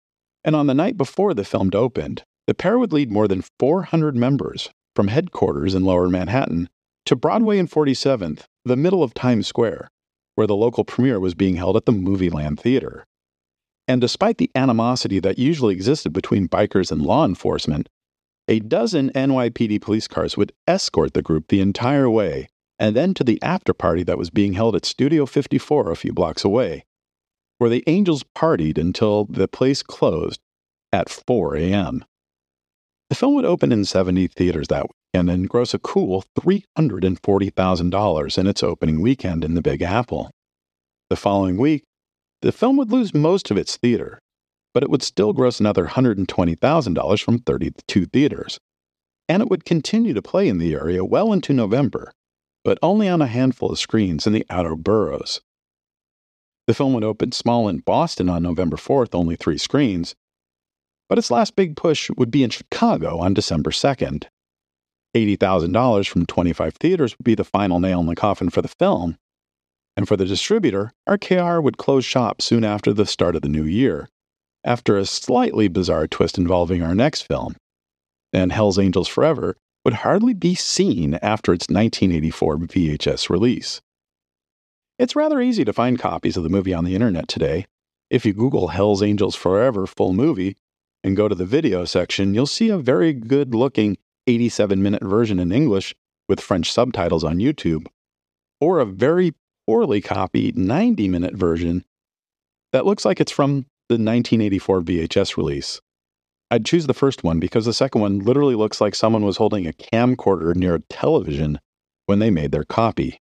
and 0.44 0.56
on 0.56 0.66
the 0.66 0.74
night 0.74 0.96
before 0.96 1.34
the 1.34 1.44
film 1.44 1.70
opened, 1.74 2.24
the 2.46 2.54
pair 2.54 2.78
would 2.78 2.92
lead 2.92 3.10
more 3.10 3.28
than 3.28 3.44
400 3.58 4.16
members 4.16 4.70
from 4.94 5.08
headquarters 5.08 5.74
in 5.74 5.84
lower 5.84 6.08
Manhattan 6.08 6.68
to 7.04 7.16
Broadway 7.16 7.58
and 7.58 7.70
47th, 7.70 8.44
the 8.64 8.76
middle 8.76 9.02
of 9.02 9.14
Times 9.14 9.46
Square, 9.46 9.88
where 10.34 10.46
the 10.46 10.56
local 10.56 10.84
premiere 10.84 11.20
was 11.20 11.34
being 11.34 11.56
held 11.56 11.76
at 11.76 11.84
the 11.84 11.92
Movieland 11.92 12.58
Theater. 12.58 13.04
And 13.88 14.00
despite 14.00 14.38
the 14.38 14.50
animosity 14.54 15.20
that 15.20 15.38
usually 15.38 15.74
existed 15.74 16.12
between 16.12 16.48
bikers 16.48 16.90
and 16.90 17.02
law 17.02 17.24
enforcement, 17.24 17.88
a 18.48 18.60
dozen 18.60 19.10
NYPD 19.10 19.80
police 19.80 20.08
cars 20.08 20.36
would 20.36 20.52
escort 20.66 21.14
the 21.14 21.22
group 21.22 21.48
the 21.48 21.60
entire 21.60 22.08
way 22.08 22.48
and 22.78 22.94
then 22.94 23.14
to 23.14 23.24
the 23.24 23.42
after 23.42 23.72
party 23.72 24.02
that 24.02 24.18
was 24.18 24.30
being 24.30 24.52
held 24.52 24.76
at 24.76 24.84
Studio 24.84 25.26
54 25.26 25.90
a 25.90 25.96
few 25.96 26.12
blocks 26.12 26.44
away, 26.44 26.84
where 27.58 27.70
the 27.70 27.84
Angels 27.86 28.24
partied 28.36 28.78
until 28.78 29.24
the 29.24 29.48
place 29.48 29.82
closed 29.82 30.40
at 30.92 31.08
4 31.08 31.56
a.m. 31.56 32.04
The 33.08 33.16
film 33.16 33.34
would 33.34 33.44
open 33.44 33.72
in 33.72 33.84
70 33.84 34.28
theaters 34.28 34.68
that 34.68 34.86
weekend 34.86 35.30
and 35.30 35.48
gross 35.48 35.74
a 35.74 35.78
cool 35.78 36.24
$340,000 36.38 38.38
in 38.38 38.46
its 38.46 38.62
opening 38.62 39.00
weekend 39.00 39.44
in 39.44 39.54
the 39.54 39.62
Big 39.62 39.82
Apple. 39.82 40.30
The 41.08 41.16
following 41.16 41.56
week, 41.56 41.84
the 42.42 42.52
film 42.52 42.76
would 42.76 42.90
lose 42.90 43.14
most 43.14 43.50
of 43.50 43.56
its 43.56 43.76
theater, 43.76 44.20
but 44.74 44.82
it 44.82 44.90
would 44.90 45.02
still 45.02 45.32
gross 45.32 45.60
another 45.60 45.86
$120,000 45.86 47.22
from 47.22 47.38
32 47.38 48.06
theaters. 48.06 48.58
And 49.28 49.42
it 49.42 49.48
would 49.48 49.64
continue 49.64 50.14
to 50.14 50.22
play 50.22 50.48
in 50.48 50.58
the 50.58 50.74
area 50.74 51.04
well 51.04 51.32
into 51.32 51.52
November, 51.52 52.12
but 52.64 52.78
only 52.82 53.08
on 53.08 53.22
a 53.22 53.26
handful 53.26 53.70
of 53.70 53.78
screens 53.78 54.26
in 54.26 54.32
the 54.32 54.46
outer 54.50 54.76
boroughs. 54.76 55.40
The 56.66 56.74
film 56.74 56.94
would 56.94 57.04
open 57.04 57.32
small 57.32 57.68
in 57.68 57.78
Boston 57.78 58.28
on 58.28 58.42
November 58.42 58.76
4th, 58.76 59.14
only 59.14 59.36
three 59.36 59.58
screens, 59.58 60.14
but 61.08 61.18
its 61.18 61.30
last 61.30 61.54
big 61.56 61.76
push 61.76 62.10
would 62.16 62.30
be 62.30 62.42
in 62.42 62.50
Chicago 62.50 63.18
on 63.18 63.34
December 63.34 63.70
2nd. 63.70 64.24
$80,000 65.14 66.08
from 66.08 66.26
25 66.26 66.74
theaters 66.74 67.16
would 67.16 67.24
be 67.24 67.34
the 67.34 67.44
final 67.44 67.80
nail 67.80 68.00
in 68.00 68.06
the 68.06 68.16
coffin 68.16 68.50
for 68.50 68.60
the 68.62 68.68
film. 68.68 69.16
And 69.96 70.06
for 70.06 70.16
the 70.16 70.26
distributor, 70.26 70.92
RKR 71.08 71.62
would 71.62 71.78
close 71.78 72.04
shop 72.04 72.42
soon 72.42 72.64
after 72.64 72.92
the 72.92 73.06
start 73.06 73.34
of 73.34 73.42
the 73.42 73.48
new 73.48 73.64
year, 73.64 74.08
after 74.62 74.98
a 74.98 75.06
slightly 75.06 75.68
bizarre 75.68 76.06
twist 76.06 76.36
involving 76.36 76.82
our 76.82 76.94
next 76.94 77.22
film. 77.22 77.56
And 78.32 78.52
Hell's 78.52 78.78
Angels 78.78 79.08
Forever 79.08 79.56
would 79.84 79.94
hardly 79.94 80.34
be 80.34 80.54
seen 80.54 81.14
after 81.22 81.54
its 81.54 81.68
1984 81.68 82.56
VHS 82.58 83.30
release. 83.30 83.80
It's 84.98 85.14
rather 85.16 85.42
easy 85.42 85.62
to 85.66 85.74
find 85.74 85.98
copies 85.98 86.38
of 86.38 86.42
the 86.42 86.48
movie 86.48 86.72
on 86.72 86.84
the 86.84 86.94
internet 86.94 87.28
today. 87.28 87.66
If 88.08 88.24
you 88.24 88.32
Google 88.32 88.68
Hell's 88.68 89.02
Angels 89.02 89.36
Forever 89.36 89.86
full 89.86 90.14
movie 90.14 90.56
and 91.04 91.16
go 91.16 91.28
to 91.28 91.34
the 91.34 91.44
video 91.44 91.84
section, 91.84 92.32
you'll 92.32 92.46
see 92.46 92.70
a 92.70 92.78
very 92.78 93.12
good 93.12 93.54
looking 93.54 93.98
87 94.26 94.82
minute 94.82 95.02
version 95.02 95.38
in 95.38 95.52
English 95.52 95.94
with 96.30 96.40
French 96.40 96.72
subtitles 96.72 97.24
on 97.24 97.38
YouTube, 97.38 97.86
or 98.58 98.78
a 98.78 98.86
very 98.86 99.34
poorly 99.66 100.00
copied 100.00 100.56
90 100.56 101.08
minute 101.08 101.34
version 101.34 101.84
that 102.72 102.86
looks 102.86 103.04
like 103.04 103.20
it's 103.20 103.32
from 103.32 103.66
the 103.88 103.94
1984 103.94 104.80
VHS 104.80 105.36
release. 105.36 105.80
I'd 106.50 106.64
choose 106.64 106.86
the 106.86 106.94
first 106.94 107.22
one 107.22 107.38
because 107.38 107.66
the 107.66 107.74
second 107.74 108.00
one 108.00 108.20
literally 108.20 108.54
looks 108.54 108.80
like 108.80 108.94
someone 108.94 109.24
was 109.26 109.36
holding 109.36 109.66
a 109.66 109.72
camcorder 109.72 110.54
near 110.54 110.76
a 110.76 110.80
television 110.80 111.60
when 112.06 112.18
they 112.18 112.30
made 112.30 112.52
their 112.52 112.64
copy. 112.64 113.20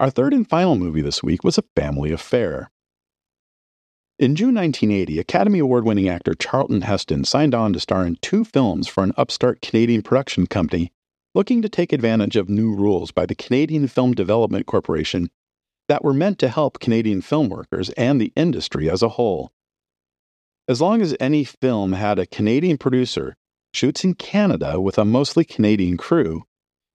Our 0.00 0.08
third 0.08 0.32
and 0.32 0.48
final 0.48 0.76
movie 0.76 1.02
this 1.02 1.22
week 1.22 1.44
was 1.44 1.58
A 1.58 1.64
Family 1.76 2.10
Affair. 2.10 2.70
In 4.18 4.34
June 4.34 4.54
1980, 4.54 5.18
Academy 5.18 5.58
Award 5.58 5.84
winning 5.84 6.08
actor 6.08 6.32
Charlton 6.32 6.80
Heston 6.80 7.24
signed 7.24 7.54
on 7.54 7.74
to 7.74 7.80
star 7.80 8.06
in 8.06 8.16
two 8.22 8.42
films 8.42 8.88
for 8.88 9.04
an 9.04 9.12
upstart 9.18 9.60
Canadian 9.60 10.00
production 10.00 10.46
company 10.46 10.90
looking 11.34 11.60
to 11.60 11.68
take 11.68 11.92
advantage 11.92 12.34
of 12.34 12.48
new 12.48 12.74
rules 12.74 13.10
by 13.10 13.26
the 13.26 13.34
Canadian 13.34 13.88
Film 13.88 14.14
Development 14.14 14.64
Corporation 14.64 15.28
that 15.86 16.02
were 16.02 16.14
meant 16.14 16.38
to 16.38 16.48
help 16.48 16.80
Canadian 16.80 17.20
film 17.20 17.50
workers 17.50 17.90
and 17.90 18.18
the 18.18 18.32
industry 18.34 18.88
as 18.88 19.02
a 19.02 19.10
whole. 19.10 19.52
As 20.66 20.80
long 20.80 21.02
as 21.02 21.14
any 21.20 21.44
film 21.44 21.92
had 21.92 22.18
a 22.18 22.24
Canadian 22.24 22.78
producer, 22.78 23.36
shoots 23.74 24.02
in 24.02 24.14
Canada 24.14 24.80
with 24.80 24.96
a 24.96 25.04
mostly 25.04 25.44
Canadian 25.44 25.98
crew, 25.98 26.44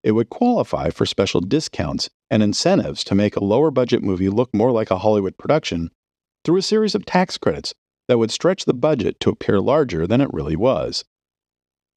it 0.04 0.12
would 0.12 0.28
qualify 0.28 0.90
for 0.90 1.06
special 1.06 1.40
discounts 1.40 2.10
and 2.30 2.42
incentives 2.42 3.02
to 3.02 3.14
make 3.14 3.34
a 3.34 3.44
lower 3.44 3.70
budget 3.70 4.02
movie 4.02 4.28
look 4.28 4.54
more 4.54 4.70
like 4.70 4.90
a 4.90 4.98
Hollywood 4.98 5.38
production 5.38 5.90
through 6.44 6.58
a 6.58 6.62
series 6.62 6.94
of 6.94 7.06
tax 7.06 7.38
credits 7.38 7.74
that 8.06 8.18
would 8.18 8.30
stretch 8.30 8.66
the 8.66 8.74
budget 8.74 9.18
to 9.18 9.30
appear 9.30 9.60
larger 9.60 10.06
than 10.06 10.20
it 10.20 10.32
really 10.32 10.56
was. 10.56 11.06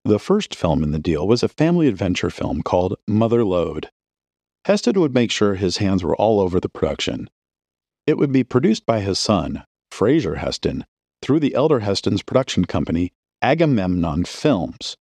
The 0.06 0.18
first 0.18 0.54
film 0.54 0.82
in 0.82 0.90
the 0.90 0.98
deal 0.98 1.28
was 1.28 1.42
a 1.42 1.48
family 1.48 1.86
adventure 1.86 2.30
film 2.30 2.62
called 2.62 2.96
Mother 3.06 3.44
Lode. 3.44 3.90
Heston 4.64 4.98
would 5.00 5.12
make 5.12 5.30
sure 5.30 5.54
his 5.54 5.76
hands 5.76 6.02
were 6.02 6.16
all 6.16 6.40
over 6.40 6.58
the 6.58 6.70
production. 6.70 7.28
It 8.06 8.16
would 8.16 8.32
be 8.32 8.42
produced 8.42 8.86
by 8.86 9.00
his 9.00 9.18
son, 9.18 9.64
Fraser 9.90 10.36
Heston, 10.36 10.86
through 11.20 11.40
the 11.40 11.54
elder 11.54 11.80
Heston's 11.80 12.22
production 12.22 12.64
company, 12.64 13.12
Agamemnon 13.42 14.24
Films. 14.24 14.96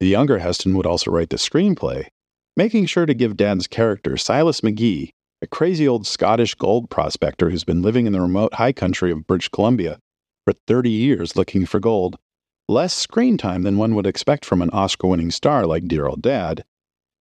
The 0.00 0.08
younger 0.08 0.38
Heston 0.38 0.76
would 0.76 0.86
also 0.86 1.12
write 1.12 1.30
the 1.30 1.36
screenplay, 1.36 2.08
making 2.56 2.86
sure 2.86 3.06
to 3.06 3.14
give 3.14 3.36
Dad's 3.36 3.66
character, 3.66 4.16
Silas 4.16 4.60
McGee, 4.60 5.10
a 5.40 5.46
crazy 5.46 5.88
old 5.88 6.06
Scottish 6.06 6.54
gold 6.54 6.90
prospector 6.90 7.50
who's 7.50 7.64
been 7.64 7.82
living 7.82 8.06
in 8.06 8.12
the 8.12 8.20
remote 8.20 8.54
high 8.54 8.72
country 8.72 9.10
of 9.10 9.26
British 9.26 9.48
Columbia 9.48 9.98
for 10.44 10.52
30 10.66 10.90
years 10.90 11.36
looking 11.36 11.66
for 11.66 11.80
gold, 11.80 12.16
less 12.68 12.94
screen 12.94 13.36
time 13.36 13.62
than 13.62 13.76
one 13.76 13.94
would 13.94 14.06
expect 14.06 14.44
from 14.44 14.62
an 14.62 14.70
Oscar 14.70 15.08
winning 15.08 15.30
star 15.30 15.66
like 15.66 15.88
Dear 15.88 16.06
Old 16.06 16.22
Dad, 16.22 16.64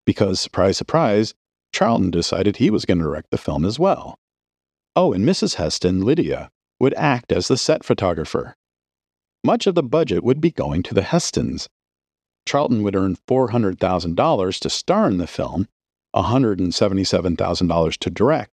because, 0.06 0.40
surprise, 0.40 0.78
surprise, 0.78 1.34
Charlton 1.74 2.12
decided 2.12 2.58
he 2.58 2.70
was 2.70 2.86
going 2.86 2.98
to 2.98 3.04
direct 3.04 3.32
the 3.32 3.38
film 3.38 3.66
as 3.66 3.80
well. 3.80 4.16
Oh, 4.96 5.14
and 5.14 5.26
Mrs. 5.26 5.56
Heston, 5.56 6.02
Lydia, 6.02 6.50
would 6.80 6.94
act 6.96 7.32
as 7.32 7.48
the 7.48 7.58
set 7.58 7.84
photographer. 7.84 8.56
Much 9.44 9.66
of 9.68 9.76
the 9.76 9.84
budget 9.84 10.24
would 10.24 10.42
be 10.42 10.52
going 10.52 10.84
to 10.84 10.94
the 10.94 11.02
Hestons. 11.02 11.70
Charlton 12.46 12.84
would 12.84 12.96
earn 12.96 13.18
$400,000 13.28 14.60
to 14.60 14.70
star 14.70 15.08
in 15.08 15.18
the 15.18 15.28
film, 15.28 15.68
$177,000 16.16 17.98
to 17.98 18.10
direct, 18.10 18.52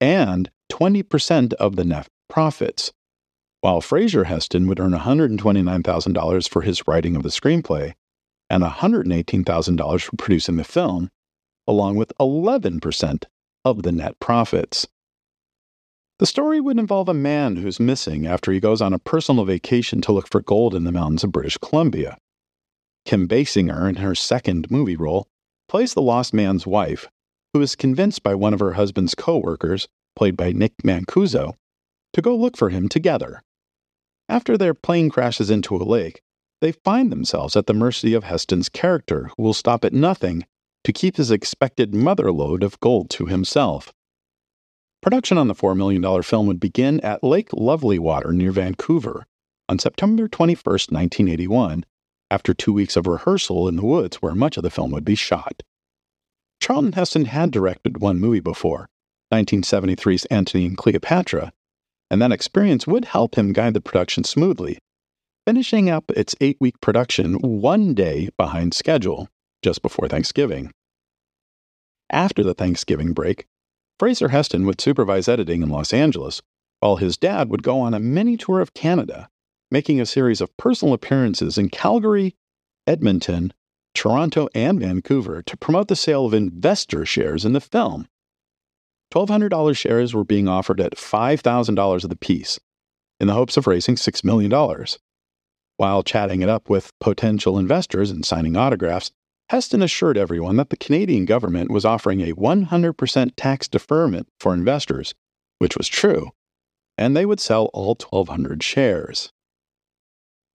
and 0.00 0.50
20% 0.70 1.52
of 1.54 1.76
the 1.76 1.84
net 1.84 2.08
profits, 2.28 2.92
while 3.60 3.80
Fraser 3.80 4.24
Heston 4.24 4.66
would 4.68 4.80
earn 4.80 4.92
$129,000 4.92 6.48
for 6.48 6.62
his 6.62 6.86
writing 6.86 7.16
of 7.16 7.22
the 7.22 7.28
screenplay 7.28 7.94
and 8.50 8.62
$118,000 8.62 10.02
for 10.02 10.16
producing 10.16 10.56
the 10.56 10.64
film, 10.64 11.10
along 11.66 11.96
with 11.96 12.12
11% 12.20 13.24
of 13.64 13.82
the 13.82 13.92
net 13.92 14.18
profits. 14.20 14.86
The 16.18 16.26
story 16.26 16.60
would 16.60 16.78
involve 16.78 17.08
a 17.08 17.14
man 17.14 17.56
who's 17.56 17.80
missing 17.80 18.26
after 18.26 18.52
he 18.52 18.60
goes 18.60 18.80
on 18.80 18.92
a 18.92 18.98
personal 18.98 19.44
vacation 19.44 20.00
to 20.02 20.12
look 20.12 20.28
for 20.28 20.42
gold 20.42 20.74
in 20.74 20.84
the 20.84 20.92
mountains 20.92 21.24
of 21.24 21.32
British 21.32 21.58
Columbia. 21.58 22.18
Kim 23.04 23.28
Basinger, 23.28 23.88
in 23.88 23.96
her 23.96 24.14
second 24.14 24.70
movie 24.70 24.96
role, 24.96 25.26
plays 25.68 25.94
the 25.94 26.02
lost 26.02 26.32
man's 26.32 26.66
wife, 26.66 27.08
who 27.52 27.60
is 27.60 27.76
convinced 27.76 28.22
by 28.22 28.34
one 28.34 28.54
of 28.54 28.60
her 28.60 28.72
husband's 28.72 29.14
co 29.14 29.38
workers, 29.38 29.88
played 30.16 30.36
by 30.36 30.52
Nick 30.52 30.72
Mancuso, 30.84 31.54
to 32.12 32.22
go 32.22 32.34
look 32.36 32.56
for 32.56 32.70
him 32.70 32.88
together. 32.88 33.42
After 34.28 34.56
their 34.56 34.74
plane 34.74 35.10
crashes 35.10 35.50
into 35.50 35.76
a 35.76 35.78
lake, 35.78 36.22
they 36.60 36.72
find 36.72 37.12
themselves 37.12 37.56
at 37.56 37.66
the 37.66 37.74
mercy 37.74 38.14
of 38.14 38.24
Heston's 38.24 38.68
character, 38.68 39.30
who 39.36 39.42
will 39.42 39.54
stop 39.54 39.84
at 39.84 39.92
nothing 39.92 40.46
to 40.84 40.92
keep 40.92 41.16
his 41.16 41.30
expected 41.30 41.94
mother 41.94 42.32
lode 42.32 42.62
of 42.62 42.80
gold 42.80 43.10
to 43.10 43.26
himself. 43.26 43.92
Production 45.02 45.36
on 45.36 45.48
the 45.48 45.54
$4 45.54 45.76
million 45.76 46.22
film 46.22 46.46
would 46.46 46.60
begin 46.60 47.00
at 47.00 47.22
Lake 47.22 47.50
Lovelywater 47.50 48.32
near 48.32 48.52
Vancouver 48.52 49.26
on 49.68 49.78
September 49.78 50.28
21, 50.28 50.62
1981, 50.64 51.84
after 52.34 52.52
two 52.52 52.72
weeks 52.72 52.96
of 52.96 53.06
rehearsal 53.06 53.68
in 53.68 53.76
the 53.76 53.86
woods 53.86 54.16
where 54.16 54.34
much 54.34 54.56
of 54.56 54.64
the 54.64 54.70
film 54.70 54.90
would 54.90 55.04
be 55.04 55.14
shot. 55.14 55.62
Charlton 56.60 56.90
Heston 56.90 57.26
had 57.26 57.52
directed 57.52 58.00
one 58.00 58.18
movie 58.18 58.40
before, 58.40 58.88
1973's 59.32 60.24
Antony 60.26 60.66
and 60.66 60.76
Cleopatra, 60.76 61.52
and 62.10 62.20
that 62.20 62.32
experience 62.32 62.88
would 62.88 63.04
help 63.04 63.36
him 63.36 63.52
guide 63.52 63.74
the 63.74 63.80
production 63.80 64.24
smoothly, 64.24 64.78
finishing 65.46 65.88
up 65.88 66.10
its 66.16 66.34
eight 66.40 66.56
week 66.58 66.80
production 66.80 67.34
one 67.34 67.94
day 67.94 68.30
behind 68.36 68.74
schedule, 68.74 69.28
just 69.62 69.80
before 69.80 70.08
Thanksgiving. 70.08 70.72
After 72.10 72.42
the 72.42 72.54
Thanksgiving 72.54 73.12
break, 73.12 73.46
Fraser 74.00 74.30
Heston 74.30 74.66
would 74.66 74.80
supervise 74.80 75.28
editing 75.28 75.62
in 75.62 75.68
Los 75.68 75.92
Angeles, 75.92 76.42
while 76.80 76.96
his 76.96 77.16
dad 77.16 77.48
would 77.48 77.62
go 77.62 77.78
on 77.78 77.94
a 77.94 78.00
mini 78.00 78.36
tour 78.36 78.58
of 78.58 78.74
Canada, 78.74 79.28
making 79.74 80.00
a 80.00 80.06
series 80.06 80.40
of 80.40 80.56
personal 80.56 80.94
appearances 80.94 81.58
in 81.58 81.68
Calgary, 81.68 82.36
Edmonton, 82.86 83.52
Toronto, 83.92 84.48
and 84.54 84.78
Vancouver 84.78 85.42
to 85.42 85.56
promote 85.56 85.88
the 85.88 85.96
sale 85.96 86.26
of 86.26 86.32
investor 86.32 87.04
shares 87.04 87.44
in 87.44 87.54
the 87.54 87.60
film. 87.60 88.06
$1,200 89.12 89.76
shares 89.76 90.14
were 90.14 90.22
being 90.22 90.46
offered 90.46 90.80
at 90.80 90.94
$5,000 90.94 92.04
of 92.04 92.08
the 92.08 92.14
piece, 92.14 92.60
in 93.18 93.26
the 93.26 93.32
hopes 93.32 93.56
of 93.56 93.66
raising 93.66 93.96
$6 93.96 94.22
million. 94.22 94.86
While 95.76 96.04
chatting 96.04 96.40
it 96.40 96.48
up 96.48 96.70
with 96.70 96.92
potential 97.00 97.58
investors 97.58 98.12
and 98.12 98.24
signing 98.24 98.56
autographs, 98.56 99.10
Heston 99.48 99.82
assured 99.82 100.16
everyone 100.16 100.56
that 100.56 100.70
the 100.70 100.76
Canadian 100.76 101.24
government 101.24 101.72
was 101.72 101.84
offering 101.84 102.20
a 102.20 102.32
100% 102.34 103.32
tax 103.36 103.66
deferment 103.66 104.28
for 104.38 104.54
investors, 104.54 105.16
which 105.58 105.76
was 105.76 105.88
true, 105.88 106.30
and 106.96 107.16
they 107.16 107.26
would 107.26 107.40
sell 107.40 107.70
all 107.74 107.96
1,200 107.96 108.62
shares. 108.62 109.32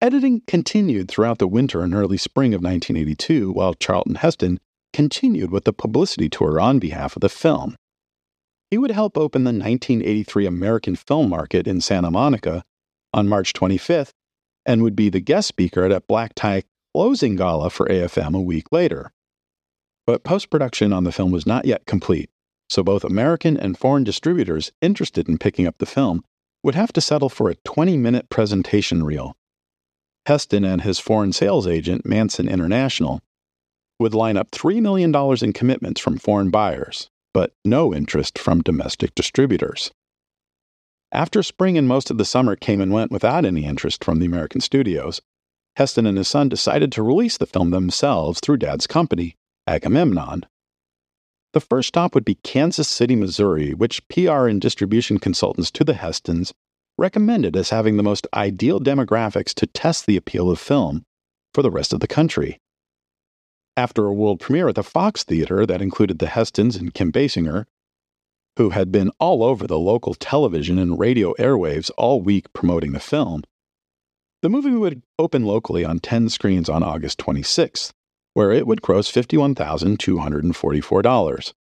Editing 0.01 0.43
continued 0.47 1.09
throughout 1.09 1.39
the 1.39 1.49
winter 1.49 1.83
and 1.83 1.93
early 1.93 2.19
spring 2.19 2.55
of 2.55 2.63
1982 2.63 3.51
while 3.51 3.75
Charlton 3.75 4.15
Heston 4.15 4.61
continued 4.93 5.51
with 5.51 5.65
the 5.65 5.73
publicity 5.73 6.29
tour 6.29 6.61
on 6.61 6.79
behalf 6.79 7.17
of 7.17 7.21
the 7.21 7.29
film. 7.29 7.75
He 8.71 8.79
would 8.79 8.93
help 8.93 9.19
open 9.19 9.43
the 9.43 9.49
1983 9.49 10.47
American 10.47 10.95
Film 10.95 11.29
Market 11.29 11.67
in 11.67 11.81
Santa 11.81 12.13
Monica 12.13 12.63
on 13.13 13.29
March 13.29 13.53
25th 13.53 14.13
and 14.65 14.85
would 14.85 14.95
be 14.95 15.09
the 15.09 15.19
guest 15.19 15.49
speaker 15.49 15.83
at 15.83 15.91
a 15.91 16.01
black 16.03 16.33
tie 16.37 16.63
closing 16.95 17.35
gala 17.35 17.69
for 17.69 17.87
AFM 17.87 18.37
a 18.37 18.41
week 18.41 18.71
later. 18.71 19.11
But 20.07 20.23
post 20.23 20.49
production 20.49 20.93
on 20.93 21.03
the 21.03 21.13
film 21.13 21.33
was 21.33 21.45
not 21.45 21.65
yet 21.65 21.87
complete, 21.87 22.31
so 22.71 22.85
both 22.85 23.03
American 23.03 23.57
and 23.57 23.77
foreign 23.77 24.05
distributors 24.05 24.71
interested 24.81 25.29
in 25.29 25.39
picking 25.39 25.67
up 25.67 25.79
the 25.79 25.87
film 25.87 26.23
would 26.63 26.77
have 26.77 26.93
to 26.93 27.01
settle 27.01 27.29
for 27.29 27.51
a 27.51 27.57
20 27.65 27.97
minute 27.97 28.29
presentation 28.31 29.03
reel. 29.03 29.35
Heston 30.29 30.63
and 30.63 30.83
his 30.83 30.99
foreign 30.99 31.33
sales 31.33 31.67
agent, 31.67 32.05
Manson 32.05 32.51
International, 32.51 33.23
would 33.99 34.13
line 34.13 34.37
up 34.37 34.51
$3 34.51 34.79
million 34.83 35.11
in 35.43 35.53
commitments 35.55 36.03
from 36.03 36.19
foreign 36.19 36.51
buyers, 36.51 37.09
but 37.33 37.55
no 37.65 37.95
interest 37.95 38.39
from 38.39 38.61
domestic 38.61 39.15
distributors. 39.15 39.91
After 41.11 41.43
spring 41.43 41.79
and 41.79 41.89
most 41.89 42.11
of 42.11 42.19
the 42.19 42.27
summer 42.27 42.57
came 42.57 42.83
and 42.83 42.93
went 42.93 43.11
without 43.11 43.47
any 43.47 43.65
interest 43.65 44.05
from 44.05 44.19
the 44.19 44.27
American 44.27 44.61
studios, 44.61 45.23
Heston 45.77 46.05
and 46.05 46.19
his 46.19 46.29
son 46.29 46.51
decided 46.51 46.93
to 46.93 47.03
release 47.03 47.39
the 47.39 47.47
film 47.47 47.71
themselves 47.71 48.39
through 48.41 48.59
Dad's 48.59 48.87
company, 48.87 49.35
Agamemnon. 49.67 50.45
The 51.55 51.61
first 51.61 51.89
stop 51.89 52.15
would 52.15 52.27
be 52.27 52.35
Kansas 52.35 52.89
City, 52.89 53.17
Missouri, 53.17 53.73
which 53.73 54.07
PR 54.09 54.47
and 54.47 54.61
distribution 54.61 55.19
consultants 55.19 55.71
to 55.71 55.85
the 55.85 55.95
Hestons 55.95 56.53
recommended 56.99 57.57
as 57.57 57.71
having 57.71 57.97
the 57.97 58.03
most 58.03 58.27
ideal 58.35 58.81
demographics 58.81 59.55
to 59.55 59.67
test 59.67 60.05
the 60.07 60.17
appeal 60.17 60.51
of 60.51 60.59
film 60.59 61.05
for 61.55 61.63
the 61.63 61.71
rest 61.71 61.93
of 61.93 62.01
the 62.01 62.09
country. 62.09 62.59
After 63.77 64.07
a 64.07 64.13
world 64.13 64.41
premiere 64.41 64.69
at 64.69 64.75
the 64.75 64.83
Fox 64.83 65.23
Theater 65.23 65.65
that 65.65 65.81
included 65.81 66.19
the 66.19 66.27
Hestons 66.27 66.75
and 66.75 66.93
Kim 66.93 67.13
Basinger, 67.13 67.67
who 68.57 68.71
had 68.71 68.91
been 68.91 69.13
all 69.21 69.45
over 69.45 69.69
the 69.69 69.79
local 69.79 70.15
television 70.15 70.79
and 70.79 70.99
radio 70.99 71.33
airwaves 71.39 71.93
all 71.97 72.21
week 72.21 72.53
promoting 72.53 72.91
the 72.91 72.99
film, 72.99 73.45
the 74.43 74.49
movie 74.49 74.73
would 74.73 75.05
open 75.19 75.45
locally 75.45 75.85
on 75.85 76.01
10 76.01 76.29
screens 76.29 76.69
on 76.69 76.83
August 76.83 77.19
26th, 77.19 77.93
where 78.35 78.51
it 78.51 78.67
would 78.67 78.83
gross 78.83 79.09
$51,244. 79.11 81.53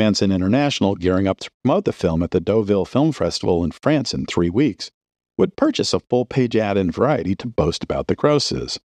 Manson 0.00 0.32
International, 0.32 0.94
gearing 0.94 1.28
up 1.28 1.40
to 1.40 1.50
promote 1.62 1.84
the 1.84 1.92
film 1.92 2.22
at 2.22 2.30
the 2.30 2.40
Deauville 2.40 2.86
Film 2.86 3.12
Festival 3.12 3.62
in 3.62 3.70
France 3.70 4.14
in 4.14 4.24
three 4.24 4.48
weeks, 4.48 4.90
would 5.36 5.56
purchase 5.56 5.92
a 5.92 6.00
full 6.00 6.24
page 6.24 6.56
ad 6.56 6.78
in 6.78 6.90
Variety 6.90 7.34
to 7.34 7.46
boast 7.46 7.84
about 7.84 8.06
the 8.06 8.14
grosses. 8.14 8.80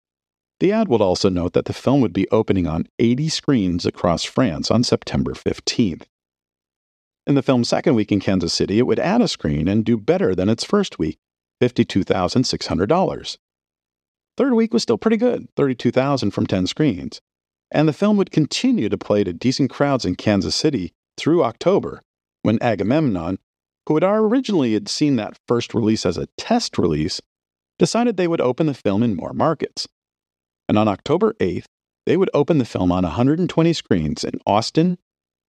The 0.62 0.72
ad 0.72 0.88
would 0.88 1.02
also 1.02 1.28
note 1.28 1.52
that 1.52 1.66
the 1.66 1.74
film 1.74 2.00
would 2.00 2.14
be 2.14 2.30
opening 2.30 2.66
on 2.66 2.88
80 2.98 3.28
screens 3.28 3.86
across 3.86 4.24
France 4.24 4.72
on 4.72 4.86
September 4.86 5.34
15th. 5.34 6.04
In 7.28 7.36
the 7.36 7.44
film's 7.44 7.68
second 7.68 7.96
week 7.96 8.14
in 8.14 8.22
Kansas 8.22 8.54
City, 8.54 8.80
it 8.80 8.88
would 8.88 8.98
add 8.98 9.20
a 9.20 9.28
screen 9.28 9.68
and 9.68 9.84
do 9.84 9.98
better 9.98 10.34
than 10.34 10.48
its 10.48 10.64
first 10.64 10.98
week, 10.98 11.20
$52,600. 11.62 13.38
Third 14.38 14.54
week 14.54 14.74
was 14.74 14.84
still 14.84 14.98
pretty 14.98 15.18
good, 15.18 15.50
32,000 15.58 16.32
from 16.32 16.48
10 16.48 16.68
screens. 16.68 17.20
And 17.70 17.86
the 17.86 17.94
film 17.94 18.16
would 18.16 18.32
continue 18.32 18.88
to 18.88 18.98
play 18.98 19.26
to 19.26 19.34
decent 19.34 19.70
crowds 19.70 20.06
in 20.06 20.16
Kansas 20.16 20.56
City 20.56 20.94
through 21.18 21.44
October, 21.44 22.02
when 22.42 22.62
Agamemnon, 22.62 23.40
who 23.88 23.96
had 23.96 24.04
originally 24.04 24.74
had 24.74 24.88
seen 24.88 25.16
that 25.16 25.38
first 25.48 25.74
release 25.74 26.06
as 26.06 26.18
a 26.18 26.28
test 26.38 26.78
release, 26.78 27.22
decided 27.80 28.16
they 28.16 28.28
would 28.28 28.42
open 28.42 28.68
the 28.68 28.74
film 28.74 29.04
in 29.04 29.16
more 29.16 29.34
markets. 29.34 29.88
And 30.70 30.78
on 30.78 30.88
October 30.88 31.34
8th, 31.40 31.66
they 32.06 32.18
would 32.18 32.30
open 32.34 32.58
the 32.58 32.66
film 32.66 32.92
on 32.92 33.04
120 33.04 33.74
screens 33.74 34.24
in 34.24 34.40
Austin, 34.46 34.98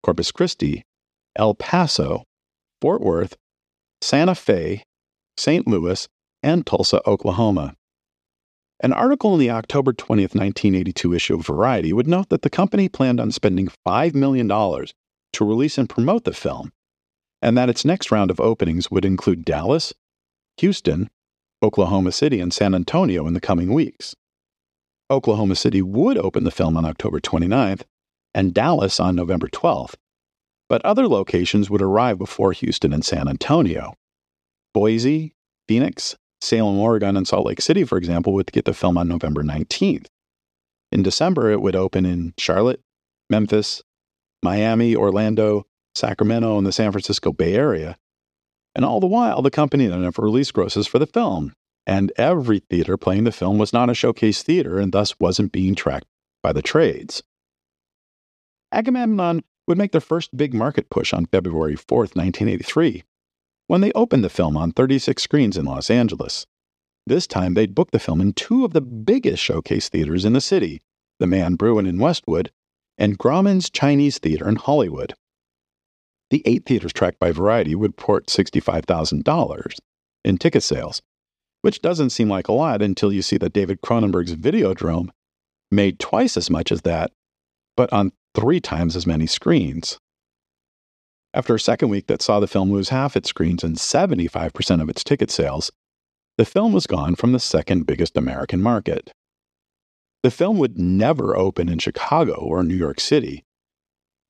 Corpus 0.03 0.33
Christi, 0.33 0.85
El 1.37 1.55
Paso, 1.55 2.25
Fort 2.81 3.01
Worth, 3.01 3.37
Santa 4.01 4.35
Fe, 4.35 4.83
St. 5.37 5.67
Louis, 5.67 6.09
and 6.43 6.67
Tulsa, 6.67 7.01
Oklahoma. 7.09 7.75
An 8.81 8.93
article 8.93 9.35
in 9.35 9.41
the 9.41 9.51
October 9.51 9.93
20th, 9.93 10.35
1982 10.35 11.15
issue 11.15 11.35
of 11.37 11.47
Variety 11.47 11.93
would 11.93 12.09
note 12.09 12.31
that 12.31 12.43
the 12.43 12.51
company 12.51 12.89
planned 12.89 13.21
on 13.21 13.31
spending 13.31 13.69
$5 13.87 14.15
million 14.15 14.51
to 15.33 15.45
release 15.45 15.79
and 15.79 15.89
promote 15.89 16.25
the 16.25 16.33
film, 16.33 16.73
and 17.41 17.57
that 17.57 17.69
its 17.69 17.85
next 17.85 18.11
round 18.11 18.31
of 18.31 18.41
openings 18.41 18.91
would 18.91 19.05
include 19.05 19.45
Dallas, 19.45 19.93
Houston, 20.59 21.11
Oklahoma 21.63 22.13
City, 22.13 22.41
and 22.41 22.53
San 22.53 22.75
Antonio 22.75 23.27
in 23.27 23.35
the 23.35 23.41
coming 23.41 23.73
weeks. 23.73 24.15
Oklahoma 25.11 25.57
City 25.57 25.83
would 25.83 26.19
open 26.19 26.45
the 26.45 26.51
film 26.51 26.77
on 26.77 26.85
October 26.85 27.21
29th 27.21 27.83
and 28.35 28.55
Dallas 28.55 28.99
on 28.99 29.15
November 29.15 29.49
12th, 29.49 29.95
but 30.69 30.85
other 30.85 31.07
locations 31.07 31.69
would 31.69 31.83
arrive 31.83 32.19
before 32.19 32.53
Houston 32.53 32.93
and 32.93 33.05
San 33.05 33.29
Antonio. 33.29 33.95
Boise, 34.73 35.35
Phoenix, 35.69 36.17
Salem, 36.41 36.79
Oregon, 36.79 37.17
and 37.17 37.29
Salt 37.29 37.47
Lake 37.47 37.61
City, 37.61 37.85
for 37.85 37.99
example, 37.99 38.33
would 38.33 38.51
get 38.53 38.65
the 38.65 38.73
film 38.75 38.97
on 38.97 39.07
November 39.07 39.43
19th. 39.43 40.07
In 40.91 41.03
December, 41.03 41.51
it 41.51 41.61
would 41.61 41.77
open 41.77 42.05
in 42.05 42.35
Charlotte, 42.39 42.81
Memphis, 43.31 43.83
Miami, 44.43 44.97
Orlando, 44.97 45.67
Sacramento, 45.95 46.59
and 46.59 46.67
the 46.67 46.73
San 46.73 46.93
Francisco 46.93 47.33
Bay 47.33 47.55
Area. 47.55 47.97
And 48.75 48.85
all 48.85 49.01
the 49.01 49.07
while, 49.07 49.43
the 49.43 49.51
company 49.51 49.89
never 49.89 50.23
release 50.23 50.51
grosses 50.51 50.87
for 50.87 50.99
the 50.99 51.07
film, 51.07 51.53
and 51.87 52.13
every 52.17 52.61
theater 52.61 52.97
playing 52.97 53.25
the 53.25 53.33
film 53.33 53.59
was 53.59 53.73
not 53.73 53.91
a 53.91 53.95
showcase 53.95 54.43
theater 54.43 54.79
and 54.79 54.93
thus 54.93 55.19
wasn't 55.21 55.53
being 55.53 55.75
tracked 55.75 56.07
by 56.43 56.53
the 56.53 56.63
trades. 56.63 57.23
Agamemnon 58.73 59.43
would 59.69 59.79
make 59.79 59.93
their 59.93 60.01
first 60.01 60.37
big 60.37 60.55
market 60.55 60.91
push 60.91 61.13
on 61.13 61.27
February 61.27 61.77
4, 61.77 61.99
1983, 61.99 63.05
when 63.67 63.81
they 63.81 63.93
opened 63.93 64.25
the 64.25 64.31
film 64.31 64.57
on 64.57 64.73
36 64.73 65.23
screens 65.23 65.57
in 65.57 65.67
Los 65.67 65.91
Angeles. 65.91 66.47
This 67.07 67.27
time 67.27 67.55
they'd 67.55 67.75
booked 67.75 67.93
the 67.93 67.99
film 67.99 68.21
in 68.21 68.33
two 68.33 68.65
of 68.65 68.73
the 68.73 68.81
biggest 68.81 69.43
showcase 69.43 69.89
theaters 69.89 70.25
in 70.25 70.33
the 70.33 70.41
city 70.41 70.81
the 71.19 71.27
Mann 71.27 71.55
Bruin 71.55 71.87
in 71.87 71.99
Westwood 71.99 72.51
and 72.99 73.19
Grauman's 73.19 73.71
Chinese 73.71 74.19
Theater 74.19 74.49
in 74.49 74.57
Hollywood. 74.57 75.15
The 76.31 76.43
eight 76.47 76.65
theaters 76.65 76.93
tracked 76.93 77.19
by 77.19 77.33
Variety 77.33 77.75
would 77.75 77.97
port 77.97 78.27
$65,000 78.27 79.79
in 80.25 80.39
ticket 80.39 80.63
sales, 80.63 81.03
which 81.63 81.83
doesn't 81.83 82.11
seem 82.11 82.29
like 82.29 82.49
a 82.49 82.53
lot 82.53 82.83
until 82.83 83.13
you 83.13 83.23
see 83.23 83.37
that 83.39 83.53
David 83.53 83.81
Cronenberg's 83.83 84.35
Videodrome 84.37 85.11
made 85.71 85.99
twice 85.99 86.37
as 86.37 86.51
much 86.51 86.71
as 86.73 86.83
that, 86.83 87.11
but 87.77 87.93
on 87.93 88.13
three 88.35 88.61
times 88.61 88.97
as 88.97 89.07
many 89.07 89.27
screens. 89.27 89.99
After 91.35 91.55
a 91.55 91.61
second 91.61 91.89
week 91.89 92.09
that 92.09 92.21
saw 92.21 92.41
the 92.41 92.47
film 92.47 92.71
lose 92.71 92.91
half 92.91 93.17
its 93.17 93.31
screens 93.31 93.65
and 93.65 93.77
75% 93.77 94.83
of 94.83 94.89
its 94.89 95.03
ticket 95.03 95.31
sales, 95.31 95.71
the 96.37 96.45
film 96.45 96.73
was 96.73 96.87
gone 96.87 97.15
from 97.15 97.33
the 97.33 97.41
second 97.41 97.87
biggest 97.87 98.17
American 98.17 98.61
market. 98.61 99.13
The 100.23 100.31
film 100.31 100.59
would 100.59 100.79
never 100.79 101.37
open 101.37 101.69
in 101.69 101.79
Chicago 101.79 102.35
or 102.35 102.63
New 102.63 102.77
York 102.77 103.01
City, 103.01 103.45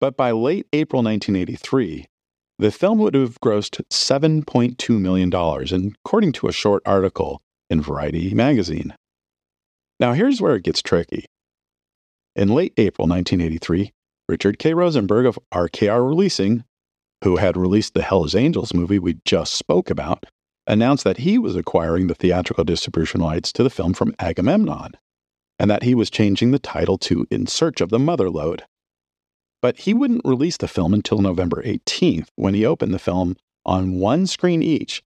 but 0.01 0.17
by 0.17 0.31
late 0.31 0.67
April 0.73 1.03
1983, 1.03 2.07
the 2.59 2.71
film 2.71 2.99
would 2.99 3.15
have 3.15 3.41
grossed 3.41 3.83
$7.2 3.91 5.01
million, 5.01 5.29
according 6.05 6.33
to 6.33 6.49
a 6.49 6.53
short 6.53 6.83
article 6.87 7.43
in 7.69 7.83
Variety 7.83 8.33
magazine. 8.35 8.95
Now, 10.01 10.15
here's 10.15 10.41
where 10.41 10.57
it 10.57 10.65
gets 10.65 10.83
tricky. 10.83 11.27
In 12.35 12.49
late 12.49 12.73
April 12.79 13.07
1983, 13.07 13.93
Richard 14.29 14.59
K. 14.59 14.75
Rosenberg 14.75 15.27
of 15.27 15.39
RKR 15.53 16.07
Releasing, 16.07 16.65
who 17.23 17.37
had 17.37 17.57
released 17.57 17.95
the 17.95 18.03
Hell's 18.03 18.35
Angels 18.35 18.73
movie 18.73 18.99
we 18.99 19.19
just 19.25 19.53
spoke 19.53 19.91
about, 19.91 20.25
announced 20.67 21.05
that 21.05 21.19
he 21.19 21.39
was 21.39 21.55
acquiring 21.55 22.07
the 22.07 22.15
theatrical 22.15 22.65
distribution 22.65 23.21
rights 23.21 23.53
to 23.53 23.63
the 23.63 23.71
film 23.71 23.93
from 23.93 24.15
Agamemnon, 24.19 24.93
and 25.63 25.71
that 25.71 25.85
he 25.85 25.95
was 25.95 26.11
changing 26.11 26.51
the 26.51 26.59
title 26.59 26.99
to 26.99 27.25
In 27.31 27.47
Search 27.47 27.81
of 27.81 27.91
the 27.91 27.99
Motherlode. 27.99 28.63
But 29.63 29.79
he 29.79 29.95
wouldn't 29.95 30.25
release 30.25 30.57
the 30.57 30.67
film 30.67 30.93
until 30.93 31.19
November 31.19 31.63
18th, 31.63 32.27
when 32.35 32.55
he 32.55 32.67
opened 32.67 32.93
the 32.93 32.99
film 32.99 33.37
on 33.65 34.01
one 34.01 34.27
screen 34.27 34.61
each 34.61 35.05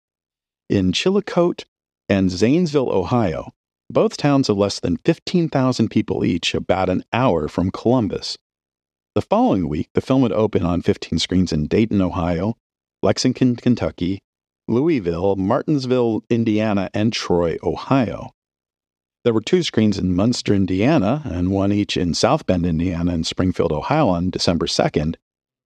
in 0.70 0.92
Chillicothe 0.92 1.64
and 2.08 2.30
Zanesville, 2.30 2.88
Ohio, 2.88 3.52
both 3.90 4.16
towns 4.16 4.48
of 4.48 4.56
less 4.56 4.80
than 4.80 4.96
15,000 5.04 5.90
people 5.90 6.24
each, 6.24 6.54
about 6.54 6.88
an 6.88 7.04
hour 7.12 7.48
from 7.48 7.70
Columbus. 7.70 8.38
The 9.14 9.20
following 9.20 9.68
week, 9.68 9.90
the 9.92 10.00
film 10.00 10.22
would 10.22 10.32
open 10.32 10.64
on 10.64 10.80
15 10.80 11.18
screens 11.18 11.52
in 11.52 11.66
Dayton, 11.66 12.00
Ohio, 12.00 12.56
Lexington, 13.02 13.56
Kentucky, 13.56 14.20
Louisville, 14.66 15.36
Martinsville, 15.36 16.22
Indiana, 16.30 16.88
and 16.94 17.12
Troy, 17.12 17.58
Ohio. 17.62 18.30
There 19.26 19.34
were 19.34 19.40
two 19.40 19.64
screens 19.64 19.98
in 19.98 20.14
Munster, 20.14 20.54
Indiana, 20.54 21.20
and 21.24 21.50
one 21.50 21.72
each 21.72 21.96
in 21.96 22.14
South 22.14 22.46
Bend, 22.46 22.64
Indiana, 22.64 23.12
and 23.12 23.26
Springfield, 23.26 23.72
Ohio 23.72 24.06
on 24.06 24.30
December 24.30 24.66
2nd, 24.66 25.16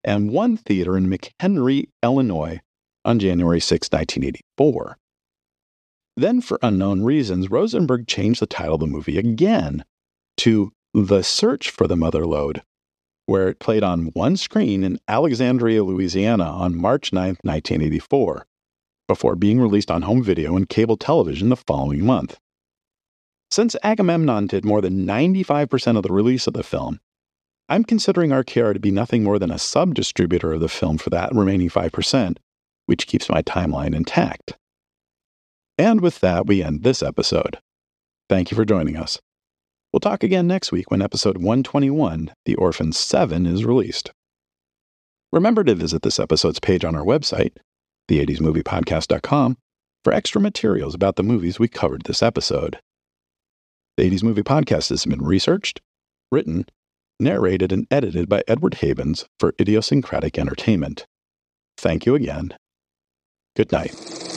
and 0.03 0.31
one 0.31 0.57
theater 0.57 0.96
in 0.96 1.11
McHenry, 1.11 1.90
Illinois 2.03 2.61
on 3.05 3.18
January 3.18 3.61
6, 3.61 3.88
1984. 3.92 4.96
Then, 6.16 6.40
for 6.40 6.59
unknown 6.62 7.03
reasons, 7.03 7.51
Rosenberg 7.51 8.07
changed 8.07 8.40
the 8.40 8.46
title 8.46 8.77
of 8.77 8.81
the 8.81 8.87
movie 8.87 9.18
again 9.18 9.85
to 10.38 10.73
The 10.94 11.20
Search 11.23 11.68
for 11.68 11.87
the 11.87 11.96
Mother 11.96 12.25
Lode, 12.25 12.62
where 13.27 13.49
it 13.49 13.59
played 13.59 13.83
on 13.83 14.07
one 14.14 14.38
screen 14.38 14.83
in 14.83 14.99
Alexandria, 15.07 15.85
Louisiana 15.85 16.44
on 16.44 16.81
March 16.81 17.12
9, 17.12 17.37
1984 17.42 18.46
before 19.07 19.37
being 19.37 19.61
released 19.61 19.90
on 19.90 20.01
home 20.01 20.23
video 20.23 20.57
and 20.57 20.70
cable 20.70 20.96
television 20.96 21.51
the 21.51 21.57
following 21.57 22.07
month. 22.07 22.38
Since 23.50 23.74
Agamemnon 23.82 24.46
did 24.46 24.64
more 24.64 24.80
than 24.80 25.04
95% 25.04 25.96
of 25.96 26.04
the 26.04 26.12
release 26.12 26.46
of 26.46 26.52
the 26.52 26.62
film, 26.62 27.00
I'm 27.68 27.82
considering 27.82 28.30
RKR 28.30 28.74
to 28.74 28.80
be 28.80 28.92
nothing 28.92 29.24
more 29.24 29.40
than 29.40 29.50
a 29.50 29.58
sub 29.58 29.94
distributor 29.94 30.52
of 30.52 30.60
the 30.60 30.68
film 30.68 30.98
for 30.98 31.10
that 31.10 31.34
remaining 31.34 31.68
5%, 31.68 32.36
which 32.86 33.08
keeps 33.08 33.28
my 33.28 33.42
timeline 33.42 33.94
intact. 33.94 34.56
And 35.76 36.00
with 36.00 36.20
that, 36.20 36.46
we 36.46 36.62
end 36.62 36.84
this 36.84 37.02
episode. 37.02 37.58
Thank 38.28 38.52
you 38.52 38.54
for 38.54 38.64
joining 38.64 38.96
us. 38.96 39.18
We'll 39.92 40.00
talk 40.00 40.22
again 40.22 40.46
next 40.46 40.70
week 40.70 40.92
when 40.92 41.02
episode 41.02 41.38
121, 41.38 42.32
The 42.44 42.54
Orphan 42.54 42.92
7, 42.92 43.46
is 43.46 43.64
released. 43.64 44.12
Remember 45.32 45.64
to 45.64 45.74
visit 45.74 46.02
this 46.02 46.20
episode's 46.20 46.60
page 46.60 46.84
on 46.84 46.94
our 46.94 47.04
website, 47.04 47.56
the80smoviepodcast.com 48.08 49.56
for 50.04 50.12
extra 50.12 50.40
materials 50.40 50.94
about 50.94 51.16
the 51.16 51.24
movies 51.24 51.58
we 51.58 51.66
covered 51.66 52.02
this 52.02 52.22
episode. 52.22 52.78
The 54.00 54.10
80s 54.10 54.22
Movie 54.22 54.42
Podcast 54.42 54.88
has 54.88 55.04
been 55.04 55.20
researched, 55.20 55.82
written, 56.32 56.64
narrated, 57.18 57.70
and 57.70 57.86
edited 57.90 58.30
by 58.30 58.42
Edward 58.48 58.76
Havens 58.76 59.26
for 59.38 59.52
Idiosyncratic 59.60 60.38
Entertainment. 60.38 61.04
Thank 61.76 62.06
you 62.06 62.14
again. 62.14 62.56
Good 63.56 63.70
night. 63.72 64.30